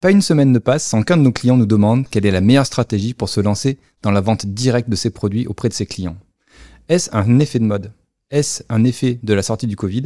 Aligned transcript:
Pas 0.00 0.10
une 0.10 0.22
semaine 0.22 0.50
ne 0.50 0.58
passe 0.58 0.82
sans 0.82 1.02
qu'un 1.02 1.18
de 1.18 1.22
nos 1.22 1.30
clients 1.30 1.58
nous 1.58 1.66
demande 1.66 2.08
quelle 2.08 2.24
est 2.24 2.30
la 2.30 2.40
meilleure 2.40 2.64
stratégie 2.64 3.12
pour 3.12 3.28
se 3.28 3.38
lancer 3.38 3.76
dans 4.00 4.10
la 4.10 4.22
vente 4.22 4.46
directe 4.46 4.88
de 4.88 4.96
ses 4.96 5.10
produits 5.10 5.46
auprès 5.46 5.68
de 5.68 5.74
ses 5.74 5.84
clients. 5.84 6.16
Est-ce 6.88 7.14
un 7.14 7.38
effet 7.38 7.58
de 7.58 7.64
mode? 7.64 7.92
Est-ce 8.30 8.62
un 8.70 8.84
effet 8.84 9.18
de 9.22 9.34
la 9.34 9.42
sortie 9.42 9.66
du 9.66 9.76
Covid? 9.76 10.04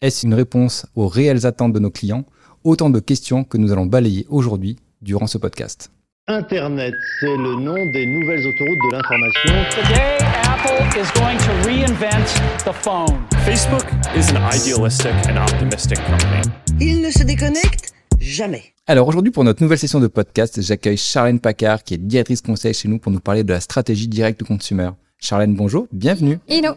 Est-ce 0.00 0.24
une 0.24 0.34
réponse 0.34 0.86
aux 0.94 1.08
réelles 1.08 1.46
attentes 1.46 1.72
de 1.72 1.80
nos 1.80 1.90
clients? 1.90 2.24
Autant 2.62 2.90
de 2.90 3.00
questions 3.00 3.42
que 3.42 3.58
nous 3.58 3.72
allons 3.72 3.86
balayer 3.86 4.24
aujourd'hui 4.28 4.76
durant 5.02 5.26
ce 5.26 5.38
podcast. 5.38 5.90
Internet, 6.28 6.94
c'est 7.18 7.36
le 7.36 7.56
nom 7.56 7.74
des 7.74 8.06
nouvelles 8.06 8.46
autoroutes 8.46 8.78
de 8.88 8.92
l'information. 8.92 9.52
Today, 9.70 10.16
Apple 10.44 10.96
is 10.96 11.10
going 11.18 11.38
to 11.38 11.68
reinvent 11.68 12.64
the 12.64 12.72
phone. 12.72 13.18
Facebook 13.44 13.84
is 14.16 14.30
an 14.30 14.48
idealistic 14.54 15.12
and 15.28 15.38
optimistic 15.38 15.98
company. 16.06 16.42
Il 16.80 17.02
ne 17.02 17.10
se 17.10 17.24
déconnecte 17.24 17.93
jamais. 18.20 18.74
Alors 18.86 19.08
aujourd'hui 19.08 19.32
pour 19.32 19.44
notre 19.44 19.62
nouvelle 19.62 19.78
session 19.78 20.00
de 20.00 20.06
podcast, 20.06 20.60
j'accueille 20.60 20.96
Charlène 20.96 21.40
Paccard 21.40 21.82
qui 21.82 21.94
est 21.94 21.98
directrice 21.98 22.42
conseil 22.42 22.74
chez 22.74 22.88
nous 22.88 22.98
pour 22.98 23.12
nous 23.12 23.20
parler 23.20 23.44
de 23.44 23.52
la 23.52 23.60
stratégie 23.60 24.08
directe 24.08 24.40
to 24.40 24.44
consumer. 24.44 24.90
Charlène, 25.18 25.54
bonjour, 25.54 25.86
bienvenue. 25.92 26.38
Hello. 26.48 26.74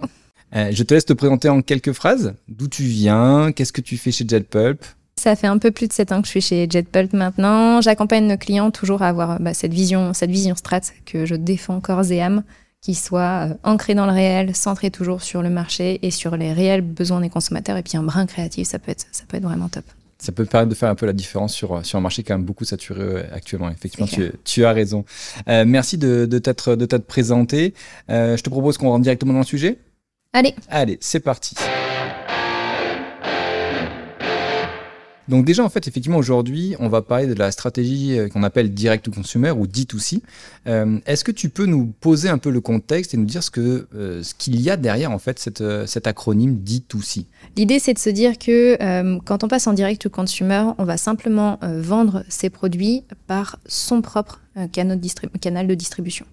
Euh, 0.56 0.70
je 0.72 0.84
te 0.84 0.94
laisse 0.94 1.06
te 1.06 1.14
présenter 1.14 1.50
en 1.50 1.62
quelques 1.62 1.92
phrases. 1.92 2.34
D'où 2.48 2.68
tu 2.68 2.84
viens? 2.84 3.52
Qu'est-ce 3.52 3.74
que 3.74 3.82
tu 3.82 3.98
fais 3.98 4.12
chez 4.12 4.26
JetPulp 4.28 4.86
Ça 5.18 5.36
fait 5.36 5.48
un 5.48 5.58
peu 5.58 5.72
plus 5.72 5.88
de 5.88 5.94
7 5.94 6.12
ans 6.14 6.22
que 6.22 6.28
je 6.28 6.32
suis 6.32 6.42
chez 6.42 6.68
JetPulp 6.70 7.14
maintenant. 7.14 7.82
J'accompagne 7.82 8.26
nos 8.26 8.38
clients 8.38 8.72
toujours 8.72 9.02
à 9.02 9.10
avoir 9.10 9.42
bah, 9.42 9.54
cette 9.54 9.74
vision, 9.74 10.14
cette 10.14 10.32
vision 10.32 10.56
strat 10.56 10.82
que 11.06 11.26
je 11.26 11.36
défends 11.36 11.82
corps 11.82 12.10
et 12.12 12.22
âme, 12.22 12.44
qui 12.82 12.96
soit 12.96 13.50
euh, 13.50 13.54
ancrée 13.64 13.96
dans 13.96 14.06
le 14.06 14.14
réel, 14.14 14.56
centrée 14.56 14.92
toujours 14.92 15.22
sur 15.22 15.42
le 15.42 15.50
marché 15.50 16.00
et 16.02 16.12
sur 16.12 16.38
les 16.38 16.54
réels 16.54 16.82
besoins 16.82 17.20
des 17.20 17.30
consommateurs. 17.30 17.76
Et 17.76 17.84
puis 17.84 17.98
un 17.98 18.04
brin 18.04 18.26
créatif, 18.26 18.70
ça 18.70 18.80
peut 18.80 18.92
être, 18.92 19.08
ça 19.12 19.26
peut 19.28 19.36
être 19.36 19.44
vraiment 19.44 19.68
top. 19.68 19.84
Ça 20.20 20.32
peut 20.32 20.46
permettre 20.46 20.70
de 20.70 20.76
faire 20.76 20.90
un 20.90 20.96
peu 20.96 21.06
la 21.06 21.14
différence 21.14 21.54
sur, 21.54 21.86
sur 21.86 21.98
un 21.98 22.02
marché 22.02 22.24
quand 22.24 22.34
même 22.34 22.46
beaucoup 22.46 22.66
saturé 22.66 23.02
euh, 23.02 23.24
actuellement. 23.32 23.70
Effectivement, 23.70 24.08
tu, 24.08 24.32
tu, 24.44 24.66
as 24.66 24.72
raison. 24.72 25.06
Euh, 25.48 25.64
merci 25.66 25.98
de, 25.98 26.26
de 26.26 26.40
t'être 26.40 26.76
de 26.76 26.86
t'être 26.86 27.06
présenté. 27.06 27.74
Euh, 28.10 28.36
je 28.36 28.42
te 28.42 28.50
propose 28.50 28.78
qu'on 28.78 28.90
rentre 28.90 29.04
directement 29.04 29.34
dans 29.34 29.40
le 29.40 29.46
sujet. 29.46 29.78
Allez. 30.34 30.56
Allez, 30.70 30.98
c'est 31.02 31.20
parti. 31.20 31.56
Donc 35.28 35.46
déjà, 35.46 35.64
en 35.64 35.70
fait, 35.70 35.88
effectivement, 35.88 36.18
aujourd'hui, 36.18 36.76
on 36.80 36.88
va 36.88 37.02
parler 37.02 37.28
de 37.28 37.34
la 37.34 37.52
stratégie 37.52 38.18
euh, 38.18 38.30
qu'on 38.30 38.44
appelle 38.44 38.74
direct 38.74 39.04
to 39.06 39.12
consumer 39.12 39.52
ou 39.52 39.68
D2C. 39.68 40.22
Euh, 40.68 41.00
Est-ce 41.06 41.24
que 41.24 41.32
tu 41.32 41.50
peux 41.50 41.66
nous 41.66 41.88
poser 42.00 42.30
un 42.30 42.38
peu 42.38 42.50
le 42.50 42.62
contexte 42.62 43.14
et 43.14 43.18
nous 43.18 43.26
dire 43.26 43.44
ce 43.44 43.52
euh, 43.58 44.24
qu'il 44.38 44.62
y 44.62 44.70
a 44.70 44.78
derrière 44.78 45.12
en 45.12 45.20
fait 45.20 45.40
cette, 45.40 45.64
cet 45.86 46.08
acronyme 46.08 46.62
D2C 46.64 47.26
L'idée, 47.58 47.80
c'est 47.80 47.94
de 47.94 48.00
se 48.00 48.10
dire 48.10 48.38
que 48.38 48.78
quand 49.26 49.44
on 49.44 49.48
passe 49.48 49.68
en 49.68 49.74
direct 49.74 50.02
to 50.02 50.10
consumer, 50.10 50.72
on 50.78 50.84
va 50.84 50.98
simplement 50.98 51.60
vendre 51.62 52.24
ses 52.30 52.50
produits 52.50 53.04
par 53.26 53.60
son 53.66 54.02
propre 54.02 54.42
canal 54.72 55.68
de 55.68 55.76
distribution. 55.76 56.26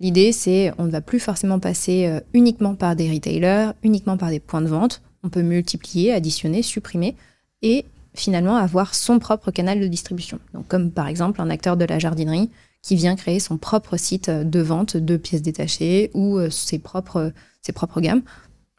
L'idée, 0.00 0.32
c'est 0.32 0.72
on 0.78 0.84
ne 0.84 0.90
va 0.90 1.00
plus 1.00 1.20
forcément 1.20 1.58
passer 1.58 2.20
uniquement 2.32 2.74
par 2.74 2.96
des 2.96 3.10
retailers, 3.10 3.72
uniquement 3.82 4.16
par 4.16 4.30
des 4.30 4.40
points 4.40 4.62
de 4.62 4.68
vente. 4.68 5.02
On 5.22 5.28
peut 5.28 5.42
multiplier, 5.42 6.12
additionner, 6.12 6.62
supprimer 6.62 7.16
et 7.62 7.84
finalement 8.20 8.56
avoir 8.56 8.94
son 8.94 9.18
propre 9.18 9.50
canal 9.50 9.80
de 9.80 9.86
distribution. 9.86 10.38
Donc, 10.54 10.66
comme 10.68 10.90
par 10.90 11.06
exemple 11.08 11.40
un 11.40 11.50
acteur 11.50 11.76
de 11.76 11.84
la 11.84 11.98
jardinerie 11.98 12.50
qui 12.82 12.94
vient 12.96 13.16
créer 13.16 13.40
son 13.40 13.58
propre 13.58 13.96
site 13.96 14.30
de 14.30 14.60
vente 14.60 14.96
de 14.96 15.16
pièces 15.16 15.42
détachées 15.42 16.10
ou 16.14 16.38
ses 16.50 16.78
propres, 16.78 17.32
ses 17.62 17.72
propres 17.72 18.00
gammes. 18.00 18.22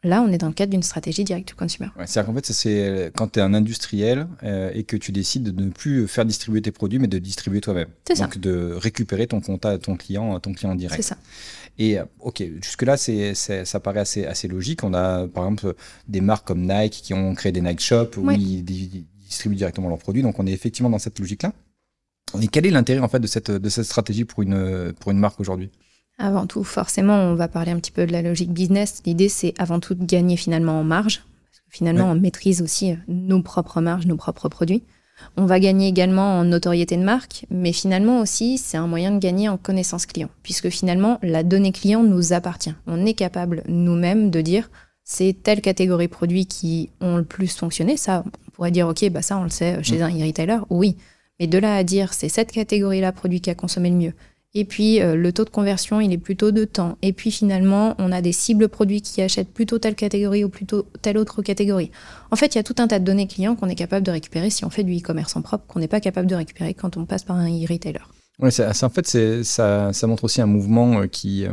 Là, 0.02 0.22
on 0.26 0.32
est 0.32 0.38
dans 0.38 0.46
le 0.46 0.54
cadre 0.54 0.70
d'une 0.70 0.82
stratégie 0.82 1.24
direct 1.24 1.50
to 1.50 1.54
consumer. 1.56 1.90
Ouais, 1.98 2.06
C'est-à-dire 2.06 2.32
qu'en 2.32 2.34
fait, 2.40 2.46
c'est 2.46 3.12
quand 3.14 3.32
tu 3.32 3.38
es 3.38 3.42
un 3.42 3.52
industriel 3.52 4.26
euh, 4.42 4.70
et 4.72 4.84
que 4.84 4.96
tu 4.96 5.12
décides 5.12 5.54
de 5.54 5.62
ne 5.64 5.70
plus 5.70 6.08
faire 6.08 6.24
distribuer 6.24 6.62
tes 6.62 6.70
produits, 6.70 6.98
mais 6.98 7.06
de 7.06 7.18
distribuer 7.18 7.60
toi-même. 7.60 7.88
C'est 8.08 8.14
ça. 8.14 8.24
Donc 8.24 8.38
de 8.38 8.72
récupérer 8.72 9.26
ton 9.26 9.42
contact, 9.42 9.84
ton 9.84 9.96
client, 9.96 10.40
ton 10.40 10.54
client 10.54 10.74
direct. 10.74 10.96
C'est 11.02 11.06
ça. 11.10 11.18
Et 11.78 11.98
ok, 12.20 12.42
jusque-là, 12.62 12.96
ça 12.96 13.80
paraît 13.80 14.00
assez, 14.00 14.24
assez 14.24 14.48
logique. 14.48 14.84
On 14.84 14.94
a 14.94 15.28
par 15.28 15.44
exemple 15.44 15.74
des 16.08 16.22
marques 16.22 16.46
comme 16.46 16.62
Nike 16.66 17.02
qui 17.02 17.12
ont 17.12 17.34
créé 17.34 17.52
des 17.52 17.60
Nike 17.60 17.80
Shop 17.80 18.08
où 18.16 18.22
Ouais. 18.26 18.36
ils, 18.36 18.70
ils 18.70 19.04
distribuent 19.30 19.56
directement 19.56 19.88
leurs 19.88 19.98
produits. 19.98 20.22
Donc 20.22 20.38
on 20.38 20.46
est 20.46 20.52
effectivement 20.52 20.90
dans 20.90 20.98
cette 20.98 21.18
logique-là. 21.18 21.52
Et 22.40 22.48
quel 22.48 22.66
est 22.66 22.70
l'intérêt 22.70 23.00
en 23.00 23.08
fait 23.08 23.18
de 23.20 23.26
cette, 23.26 23.50
de 23.50 23.68
cette 23.68 23.84
stratégie 23.86 24.24
pour 24.24 24.42
une, 24.42 24.92
pour 25.00 25.10
une 25.10 25.18
marque 25.18 25.40
aujourd'hui? 25.40 25.70
Avant 26.18 26.46
tout, 26.46 26.62
forcément, 26.64 27.14
on 27.14 27.34
va 27.34 27.48
parler 27.48 27.72
un 27.72 27.78
petit 27.78 27.90
peu 27.92 28.06
de 28.06 28.12
la 28.12 28.20
logique 28.22 28.52
business. 28.52 29.00
L'idée, 29.06 29.28
c'est 29.30 29.54
avant 29.58 29.80
tout 29.80 29.94
de 29.94 30.04
gagner 30.04 30.36
finalement 30.36 30.78
en 30.78 30.84
marge. 30.84 31.22
Parce 31.50 31.60
que 31.60 31.70
finalement, 31.76 32.04
Ouais. 32.04 32.18
on 32.18 32.20
maîtrise 32.20 32.60
aussi 32.60 32.94
nos 33.08 33.42
propres 33.42 33.80
marges, 33.80 34.06
nos 34.06 34.16
propres 34.16 34.48
produits. 34.48 34.82
On 35.36 35.44
va 35.46 35.58
gagner 35.60 35.88
également 35.88 36.38
en 36.38 36.44
notoriété 36.44 36.96
de 36.96 37.02
marque, 37.02 37.46
mais 37.50 37.72
finalement 37.72 38.20
aussi, 38.20 38.58
c'est 38.58 38.76
un 38.76 38.86
moyen 38.86 39.12
de 39.12 39.18
gagner 39.18 39.48
en 39.48 39.56
connaissance 39.58 40.06
client, 40.06 40.30
puisque 40.42 40.68
finalement, 40.70 41.18
la 41.22 41.42
donnée 41.42 41.72
client 41.72 42.02
nous 42.02 42.32
appartient. 42.32 42.74
On 42.86 43.04
est 43.06 43.14
capable 43.14 43.62
nous-mêmes 43.68 44.30
de 44.30 44.40
dire, 44.40 44.70
c'est 45.04 45.34
telle 45.42 45.60
catégorie 45.60 46.08
produits 46.08 46.46
qui 46.46 46.90
ont 47.00 47.16
le 47.16 47.24
plus 47.24 47.54
fonctionné. 47.56 47.96
Ça, 47.96 48.24
pourrait 48.60 48.70
dire, 48.72 48.88
ok, 48.88 49.08
bah 49.08 49.22
ça, 49.22 49.38
on 49.38 49.44
le 49.44 49.48
sait 49.48 49.82
chez 49.82 50.02
un 50.02 50.10
e-retailer, 50.10 50.58
oui. 50.68 50.98
Mais 51.38 51.46
de 51.46 51.56
là 51.56 51.76
à 51.76 51.82
dire, 51.82 52.12
c'est 52.12 52.28
cette 52.28 52.52
catégorie-là 52.52 53.10
produit 53.10 53.40
qui 53.40 53.48
a 53.48 53.54
consommé 53.54 53.88
le 53.88 53.96
mieux. 53.96 54.12
Et 54.52 54.66
puis, 54.66 55.00
euh, 55.00 55.14
le 55.14 55.32
taux 55.32 55.46
de 55.46 55.50
conversion, 55.50 55.98
il 56.02 56.12
est 56.12 56.18
plutôt 56.18 56.50
de 56.50 56.66
temps. 56.66 56.98
Et 57.00 57.14
puis, 57.14 57.30
finalement, 57.30 57.94
on 57.96 58.12
a 58.12 58.20
des 58.20 58.32
cibles 58.32 58.68
produits 58.68 59.00
qui 59.00 59.22
achètent 59.22 59.48
plutôt 59.48 59.78
telle 59.78 59.94
catégorie 59.94 60.44
ou 60.44 60.50
plutôt 60.50 60.84
telle 61.00 61.16
autre 61.16 61.40
catégorie. 61.40 61.90
En 62.30 62.36
fait, 62.36 62.54
il 62.54 62.58
y 62.58 62.60
a 62.60 62.62
tout 62.62 62.74
un 62.76 62.86
tas 62.86 62.98
de 62.98 63.04
données 63.06 63.26
clients 63.26 63.56
qu'on 63.56 63.70
est 63.70 63.74
capable 63.74 64.04
de 64.04 64.10
récupérer 64.10 64.50
si 64.50 64.66
on 64.66 64.70
fait 64.70 64.84
du 64.84 64.94
e-commerce 64.94 65.36
en 65.36 65.40
propre, 65.40 65.64
qu'on 65.66 65.80
n'est 65.80 65.88
pas 65.88 66.00
capable 66.00 66.26
de 66.26 66.34
récupérer 66.34 66.74
quand 66.74 66.98
on 66.98 67.06
passe 67.06 67.24
par 67.24 67.36
un 67.36 67.48
e-retailer. 67.48 68.10
Ouais, 68.40 68.50
c'est- 68.50 68.84
en 68.84 68.88
fait, 68.88 69.06
ça, 69.44 69.92
ça 69.92 70.06
montre 70.06 70.24
aussi 70.24 70.40
un 70.40 70.46
mouvement 70.46 71.00
euh, 71.02 71.06
qui, 71.06 71.44
euh, 71.44 71.50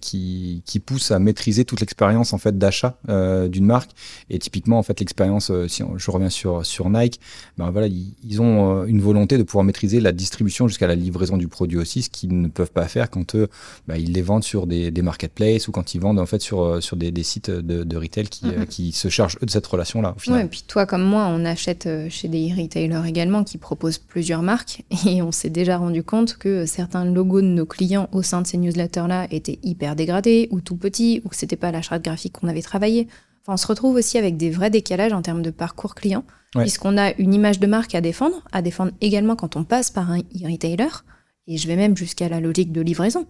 qui, 0.00 0.62
qui 0.64 0.80
pousse 0.80 1.10
à 1.10 1.18
maîtriser 1.18 1.64
toute 1.64 1.80
l'expérience 1.80 2.32
en 2.32 2.38
fait 2.38 2.56
d'achat 2.56 2.96
euh, 3.08 3.48
d'une 3.48 3.66
marque. 3.66 3.90
Et 4.30 4.38
typiquement, 4.38 4.78
en 4.78 4.82
fait, 4.82 4.98
l'expérience, 5.00 5.50
euh, 5.50 5.68
si 5.68 5.82
on- 5.82 5.98
je 5.98 6.10
reviens 6.10 6.30
sur, 6.30 6.64
sur 6.64 6.88
Nike, 6.88 7.20
ben 7.58 7.70
voilà, 7.70 7.88
ils, 7.88 8.14
ils 8.24 8.40
ont 8.40 8.84
une 8.84 9.00
volonté 9.00 9.36
de 9.38 9.42
pouvoir 9.42 9.64
maîtriser 9.64 10.00
la 10.00 10.12
distribution 10.12 10.66
jusqu'à 10.66 10.86
la 10.86 10.94
livraison 10.94 11.36
du 11.36 11.46
produit 11.48 11.78
aussi, 11.78 12.02
ce 12.02 12.08
qu'ils 12.10 12.40
ne 12.40 12.48
peuvent 12.48 12.70
pas 12.72 12.88
faire 12.88 13.10
quand 13.10 13.34
eux, 13.34 13.48
ben, 13.86 13.96
ils 13.96 14.12
les 14.12 14.22
vendent 14.22 14.44
sur 14.44 14.66
des, 14.66 14.90
des 14.90 15.02
marketplaces 15.02 15.68
ou 15.68 15.72
quand 15.72 15.94
ils 15.94 16.00
vendent 16.00 16.18
en 16.20 16.26
fait 16.26 16.40
sur, 16.40 16.82
sur 16.82 16.96
des, 16.96 17.10
des 17.10 17.22
sites 17.22 17.50
de, 17.50 17.84
de 17.84 17.96
retail 17.96 18.28
qui, 18.28 18.46
Mhm. 18.46 18.66
qui 18.66 18.92
se 18.92 19.08
chargent 19.08 19.36
eux 19.42 19.46
de 19.46 19.50
cette 19.50 19.66
relation-là. 19.66 20.14
Ouais, 20.28 20.42
et 20.44 20.46
puis 20.46 20.64
toi 20.66 20.86
comme 20.86 21.02
moi, 21.02 21.26
on 21.28 21.44
achète 21.44 21.88
chez 22.08 22.28
des 22.28 22.50
e-retailers 22.50 23.06
également 23.06 23.44
qui 23.44 23.58
proposent 23.58 23.98
plusieurs 23.98 24.42
marques 24.42 24.82
et 25.06 25.20
on 25.22 25.32
s'est 25.32 25.50
déjà 25.50 25.76
rendu 25.76 26.02
compte 26.02 26.29
que 26.38 26.66
certains 26.66 27.04
logos 27.04 27.40
de 27.42 27.46
nos 27.46 27.66
clients 27.66 28.08
au 28.12 28.22
sein 28.22 28.42
de 28.42 28.46
ces 28.46 28.58
newsletters-là 28.58 29.26
étaient 29.30 29.58
hyper 29.62 29.96
dégradés 29.96 30.48
ou 30.50 30.60
tout 30.60 30.76
petits 30.76 31.22
ou 31.24 31.28
que 31.28 31.36
c'était 31.36 31.56
pas 31.56 31.70
la 31.72 31.82
charte 31.82 32.02
graphique 32.02 32.34
qu'on 32.38 32.48
avait 32.48 32.62
travaillé. 32.62 33.08
Enfin, 33.42 33.54
on 33.54 33.56
se 33.56 33.66
retrouve 33.66 33.94
aussi 33.96 34.18
avec 34.18 34.36
des 34.36 34.50
vrais 34.50 34.70
décalages 34.70 35.12
en 35.12 35.22
termes 35.22 35.42
de 35.42 35.50
parcours 35.50 35.94
client 35.94 36.24
Ouais. 36.56 36.62
puisqu'on 36.62 36.98
a 36.98 37.12
une 37.18 37.32
image 37.32 37.60
de 37.60 37.68
marque 37.68 37.94
à 37.94 38.00
défendre, 38.00 38.42
à 38.50 38.60
défendre 38.60 38.90
également 39.00 39.36
quand 39.36 39.54
on 39.54 39.62
passe 39.62 39.90
par 39.92 40.10
un 40.10 40.18
e-retailer 40.18 41.04
et 41.46 41.56
je 41.56 41.68
vais 41.68 41.76
même 41.76 41.96
jusqu'à 41.96 42.28
la 42.28 42.40
logique 42.40 42.72
de 42.72 42.80
livraison. 42.80 43.26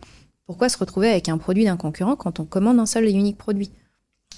Pourquoi 0.47 0.71
se 0.71 0.79
retrouver 0.79 1.11
avec 1.11 1.29
un 1.29 1.37
produit 1.37 1.65
d'un 1.65 1.77
concurrent 1.77 2.17
quand 2.17 2.41
on 2.41 2.47
commande 2.47 2.79
un 2.79 2.87
seul 2.87 3.07
et 3.07 3.13
unique 3.13 3.37
produit? 3.37 3.71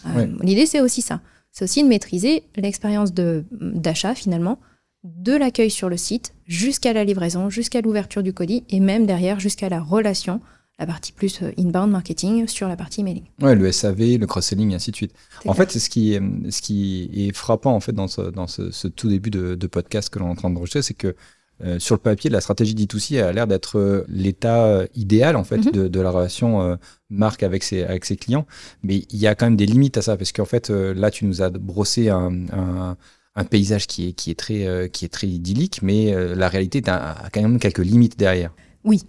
Euh, 0.07 0.17
Ouais. 0.17 0.29
L'idée, 0.43 0.67
c'est 0.67 0.81
aussi 0.81 1.01
ça. 1.01 1.21
C'est 1.53 1.65
aussi 1.65 1.83
de 1.85 1.89
maîtriser 1.89 2.43
l'expérience 2.57 3.13
d'achat 3.15 4.15
finalement, 4.17 4.59
de 5.05 5.33
l'accueil 5.37 5.71
sur 5.71 5.89
le 5.89 5.97
site 5.97 6.35
jusqu'à 6.47 6.93
la 6.93 7.05
livraison, 7.05 7.51
jusqu'à 7.51 7.81
l'ouverture 7.81 8.23
du 8.23 8.33
colis 8.33 8.65
et 8.71 8.81
même 8.81 9.07
derrière 9.07 9.41
jusqu'à 9.41 9.69
la 9.69 9.81
relation, 9.81 10.41
la 10.79 10.87
partie 10.87 11.13
plus 11.13 11.43
euh, 11.43 11.51
inbound 11.59 11.91
marketing 11.91 12.47
sur 12.49 12.69
la 12.69 12.77
partie 12.77 13.03
mailing. 13.03 13.25
Ouais, 13.41 13.55
le 13.55 13.71
SAV, 13.71 14.17
le 14.17 14.27
cross-selling, 14.27 14.71
et 14.73 14.75
ainsi 14.77 14.91
de 14.91 14.97
suite. 14.97 15.13
En 15.45 15.53
clair. 15.55 15.69
fait, 15.69 15.79
ce 15.79 15.89
qui, 15.91 16.15
est, 16.15 16.23
ce 16.51 16.63
qui 16.63 17.11
est 17.15 17.35
frappant 17.37 17.75
en 17.75 17.81
fait 17.81 17.93
dans 17.93 18.09
ce, 18.09 18.23
dans 18.23 18.47
ce, 18.47 18.71
ce 18.71 18.89
tout 18.89 19.09
début 19.09 19.31
de, 19.31 19.55
de 19.55 19.67
podcast 19.67 20.09
que 20.09 20.19
l'on 20.19 20.29
est 20.29 20.31
en 20.31 20.35
train 20.35 20.51
d'enregistrer, 20.51 20.83
c'est 20.83 20.95
que 20.95 21.15
euh, 21.63 21.79
sur 21.79 21.95
le 21.95 22.01
papier, 22.01 22.31
la 22.31 22.41
stratégie 22.41 22.75
D2C 22.75 23.23
a 23.23 23.33
l'air 23.33 23.47
d'être 23.47 23.79
euh, 23.79 24.05
l'état 24.09 24.83
idéal 24.97 25.37
en 25.37 25.45
fait 25.45 25.59
Mhm. 25.59 25.71
de, 25.73 25.89
de 25.89 26.01
la 26.01 26.11
relation 26.11 26.63
euh, 26.63 26.77
marque 27.11 27.43
avec 27.43 27.63
ses, 27.63 27.85
avec 27.85 28.05
ses 28.05 28.17
clients. 28.17 28.47
Mais 28.83 29.05
il 29.11 29.19
y 29.19 29.27
a 29.27 29.35
quand 29.35 29.47
même 29.47 29.57
des 29.57 29.67
limites 29.67 29.97
à 29.99 30.03
ça 30.03 30.17
parce 30.17 30.33
qu'en 30.33 30.47
fait, 30.47 30.71
là, 30.71 31.11
tu 31.11 31.25
nous 31.27 31.43
as 31.43 31.51
brossé 31.51 32.09
un, 32.09 32.47
un, 32.53 32.97
un 33.35 33.45
paysage 33.45 33.87
qui 33.87 34.09
est, 34.09 34.13
qui 34.13 34.31
est 34.31 34.39
très, 34.39 34.67
euh, 34.67 34.89
qui 34.89 35.05
est 35.05 35.09
très 35.09 35.27
idyllique, 35.27 35.81
mais 35.83 36.13
euh, 36.13 36.35
la 36.35 36.49
réalité 36.49 36.83
a, 36.87 37.17
quand 37.33 37.41
même 37.41 37.59
quelques 37.59 37.79
limites 37.79 38.19
derrière. 38.19 38.51
Oui, 38.85 39.03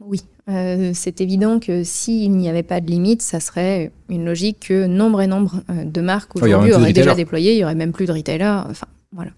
oui. 0.00 0.20
Euh, 0.48 0.90
c'est 0.94 1.20
évident 1.20 1.60
que 1.60 1.84
s'il 1.84 2.32
n'y 2.32 2.48
avait 2.48 2.62
pas 2.62 2.80
de 2.80 2.86
limite, 2.86 3.22
ça 3.22 3.40
serait 3.40 3.92
une 4.08 4.24
logique 4.24 4.68
que 4.68 4.86
nombre 4.86 5.20
et 5.20 5.26
nombre 5.26 5.62
de 5.68 6.00
marques 6.00 6.34
aurait 6.36 6.48
aujourd'hui 6.48 6.72
auraient 6.72 6.92
déjà 6.92 7.14
déployé, 7.14 7.54
il 7.54 7.58
y 7.58 7.64
aurait 7.64 7.74
même 7.74 7.92
plus 7.92 8.06
de 8.06 8.12
retailers. 8.12 8.64
Enfin, 8.68 8.86
voilà. 9.12 9.30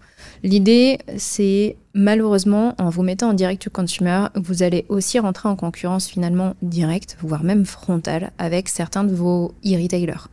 L'idée, 0.43 0.99
c'est 1.17 1.77
malheureusement, 1.93 2.75
en 2.77 2.89
vous 2.89 3.03
mettant 3.03 3.29
en 3.29 3.33
direct 3.33 3.61
to 3.61 3.69
consumer, 3.69 4.27
vous 4.35 4.61
allez 4.63 4.85
aussi 4.89 5.19
rentrer 5.19 5.47
en 5.47 5.55
concurrence 5.55 6.07
finalement 6.07 6.55
directe, 6.61 7.17
voire 7.21 7.43
même 7.43 7.65
frontale, 7.65 8.31
avec 8.37 8.67
certains 8.67 9.03
de 9.03 9.13
vos 9.13 9.53
e-retailers. 9.65 10.27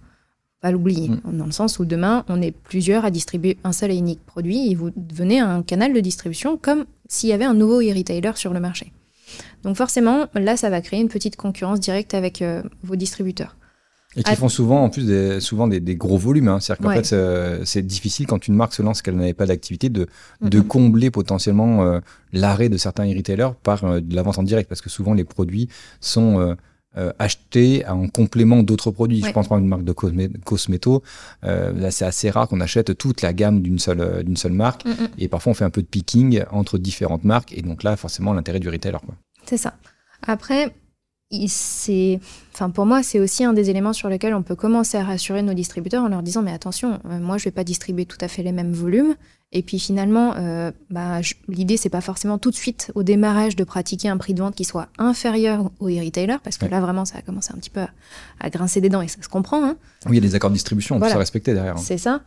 Pas 0.60 0.70
l'oublier, 0.70 1.08
Mm. 1.08 1.20
dans 1.38 1.46
le 1.46 1.52
sens 1.52 1.78
où 1.78 1.86
demain, 1.86 2.24
on 2.28 2.42
est 2.42 2.50
plusieurs 2.52 3.04
à 3.06 3.10
distribuer 3.10 3.56
un 3.64 3.72
seul 3.72 3.90
et 3.92 3.96
unique 3.96 4.20
produit 4.26 4.70
et 4.70 4.74
vous 4.74 4.90
devenez 4.94 5.40
un 5.40 5.62
canal 5.62 5.94
de 5.94 6.00
distribution 6.00 6.58
comme 6.60 6.84
s'il 7.08 7.30
y 7.30 7.32
avait 7.32 7.46
un 7.46 7.54
nouveau 7.54 7.80
e-retailer 7.80 8.32
sur 8.36 8.52
le 8.52 8.60
marché. 8.60 8.92
Donc 9.62 9.76
forcément, 9.76 10.26
là, 10.34 10.56
ça 10.58 10.68
va 10.68 10.82
créer 10.82 11.00
une 11.00 11.08
petite 11.08 11.36
concurrence 11.36 11.80
directe 11.80 12.12
avec 12.12 12.42
euh, 12.42 12.62
vos 12.82 12.96
distributeurs. 12.96 13.56
Et 14.16 14.24
qui 14.24 14.34
font 14.34 14.48
souvent, 14.48 14.82
en 14.82 14.90
plus, 14.90 15.06
des, 15.06 15.38
souvent 15.40 15.68
des, 15.68 15.78
des 15.78 15.94
gros 15.94 16.18
volumes. 16.18 16.48
Hein. 16.48 16.58
C'est-à-dire 16.58 16.82
qu'en 16.84 16.88
Ouais. 16.90 16.96
fait, 16.96 17.04
c'est- 17.04 17.64
c'est 17.64 17.82
difficile 17.86 18.26
quand 18.26 18.48
une 18.48 18.56
marque 18.56 18.74
se 18.74 18.82
lance 18.82 19.02
qu'elle 19.02 19.14
n'avait 19.14 19.34
pas 19.34 19.46
d'activité 19.46 19.88
de, 19.88 20.08
de 20.42 20.58
Mhm. 20.58 20.64
combler 20.64 21.10
potentiellement 21.12 21.84
euh, 21.84 22.00
l'arrêt 22.32 22.68
de 22.68 22.76
certains 22.76 23.04
e-retailers 23.04 23.52
par 23.62 23.84
euh, 23.84 24.00
de 24.00 24.14
la 24.16 24.22
vente 24.22 24.36
en 24.38 24.42
direct. 24.42 24.68
Parce 24.68 24.80
que 24.80 24.90
souvent, 24.90 25.14
les 25.14 25.22
produits 25.24 25.68
sont 26.00 26.56
euh, 26.96 27.12
achetés 27.20 27.86
en 27.86 28.08
complément 28.08 28.64
d'autres 28.64 28.90
produits. 28.90 29.22
Ouais. 29.22 29.28
Je 29.28 29.32
pense 29.32 29.46
par 29.46 29.58
une 29.58 29.68
marque 29.68 29.84
de 29.84 29.92
cosmé 29.92 30.28
cosméto. 30.44 31.04
Euh, 31.44 31.72
là, 31.72 31.92
c'est 31.92 32.04
assez 32.04 32.30
rare 32.30 32.48
qu'on 32.48 32.60
achète 32.60 32.98
toute 32.98 33.22
la 33.22 33.32
gamme 33.32 33.62
d'une 33.62 33.78
seule, 33.78 34.00
euh, 34.00 34.22
d'une 34.24 34.36
seule 34.36 34.52
marque. 34.52 34.84
Mm, 34.84 34.90
mm. 34.90 35.08
Et 35.18 35.28
parfois, 35.28 35.52
on 35.52 35.54
fait 35.54 35.64
un 35.64 35.70
peu 35.70 35.82
de 35.82 35.86
picking 35.86 36.42
entre 36.50 36.78
différentes 36.78 37.22
marques. 37.22 37.52
Et 37.56 37.62
donc 37.62 37.84
là, 37.84 37.96
forcément, 37.96 38.32
l'intérêt 38.32 38.58
du 38.58 38.68
retailer. 38.68 38.98
C'est 39.46 39.56
ça. 39.56 39.74
Après, 40.26 40.74
enfin 41.32 42.70
pour 42.70 42.86
moi, 42.86 43.02
c'est 43.02 43.20
aussi 43.20 43.44
un 43.44 43.52
des 43.52 43.70
éléments 43.70 43.92
sur 43.92 44.08
lesquels 44.08 44.34
on 44.34 44.42
peut 44.42 44.56
commencer 44.56 44.96
à 44.98 45.04
rassurer 45.04 45.42
nos 45.42 45.54
distributeurs 45.54 46.02
en 46.04 46.08
leur 46.08 46.22
disant 46.22 46.42
mais 46.42 46.52
attention, 46.52 47.00
euh, 47.10 47.18
moi 47.20 47.38
je 47.38 47.44
vais 47.44 47.50
pas 47.50 47.64
distribuer 47.64 48.04
tout 48.06 48.18
à 48.20 48.28
fait 48.28 48.42
les 48.42 48.52
mêmes 48.52 48.72
volumes. 48.72 49.14
Et 49.52 49.62
puis 49.62 49.80
finalement, 49.80 50.34
euh, 50.36 50.70
bah, 50.90 51.20
l'idée 51.48 51.76
c'est 51.76 51.88
pas 51.88 52.00
forcément 52.00 52.38
tout 52.38 52.50
de 52.50 52.56
suite 52.56 52.92
au 52.94 53.02
démarrage 53.02 53.56
de 53.56 53.64
pratiquer 53.64 54.08
un 54.08 54.16
prix 54.16 54.32
de 54.32 54.40
vente 54.40 54.54
qui 54.54 54.64
soit 54.64 54.88
inférieur 54.98 55.70
au 55.80 55.88
e-retailer 55.88 56.36
parce 56.42 56.56
que 56.56 56.66
Ouais. 56.66 56.70
là 56.70 56.80
vraiment 56.80 57.04
ça 57.04 57.18
a 57.18 57.22
commencé 57.22 57.50
un 57.52 57.58
petit 57.58 57.70
peu 57.70 57.80
à, 57.80 57.88
à 58.40 58.50
grincer 58.50 58.80
des 58.80 58.88
dents 58.88 59.02
et 59.02 59.08
ça 59.08 59.20
se 59.22 59.28
comprend. 59.28 59.64
Hein. 59.64 59.76
Oui, 60.06 60.12
il 60.12 60.14
y 60.16 60.18
a 60.18 60.28
des 60.28 60.34
accords 60.36 60.50
de 60.50 60.54
distribution, 60.54 60.96
on 60.96 60.98
Voilà. 60.98 61.14
peut 61.14 61.16
se 61.16 61.18
respecter 61.20 61.52
derrière. 61.54 61.74
hein. 61.76 61.82
C'est 61.82 61.98
ça. 61.98 62.20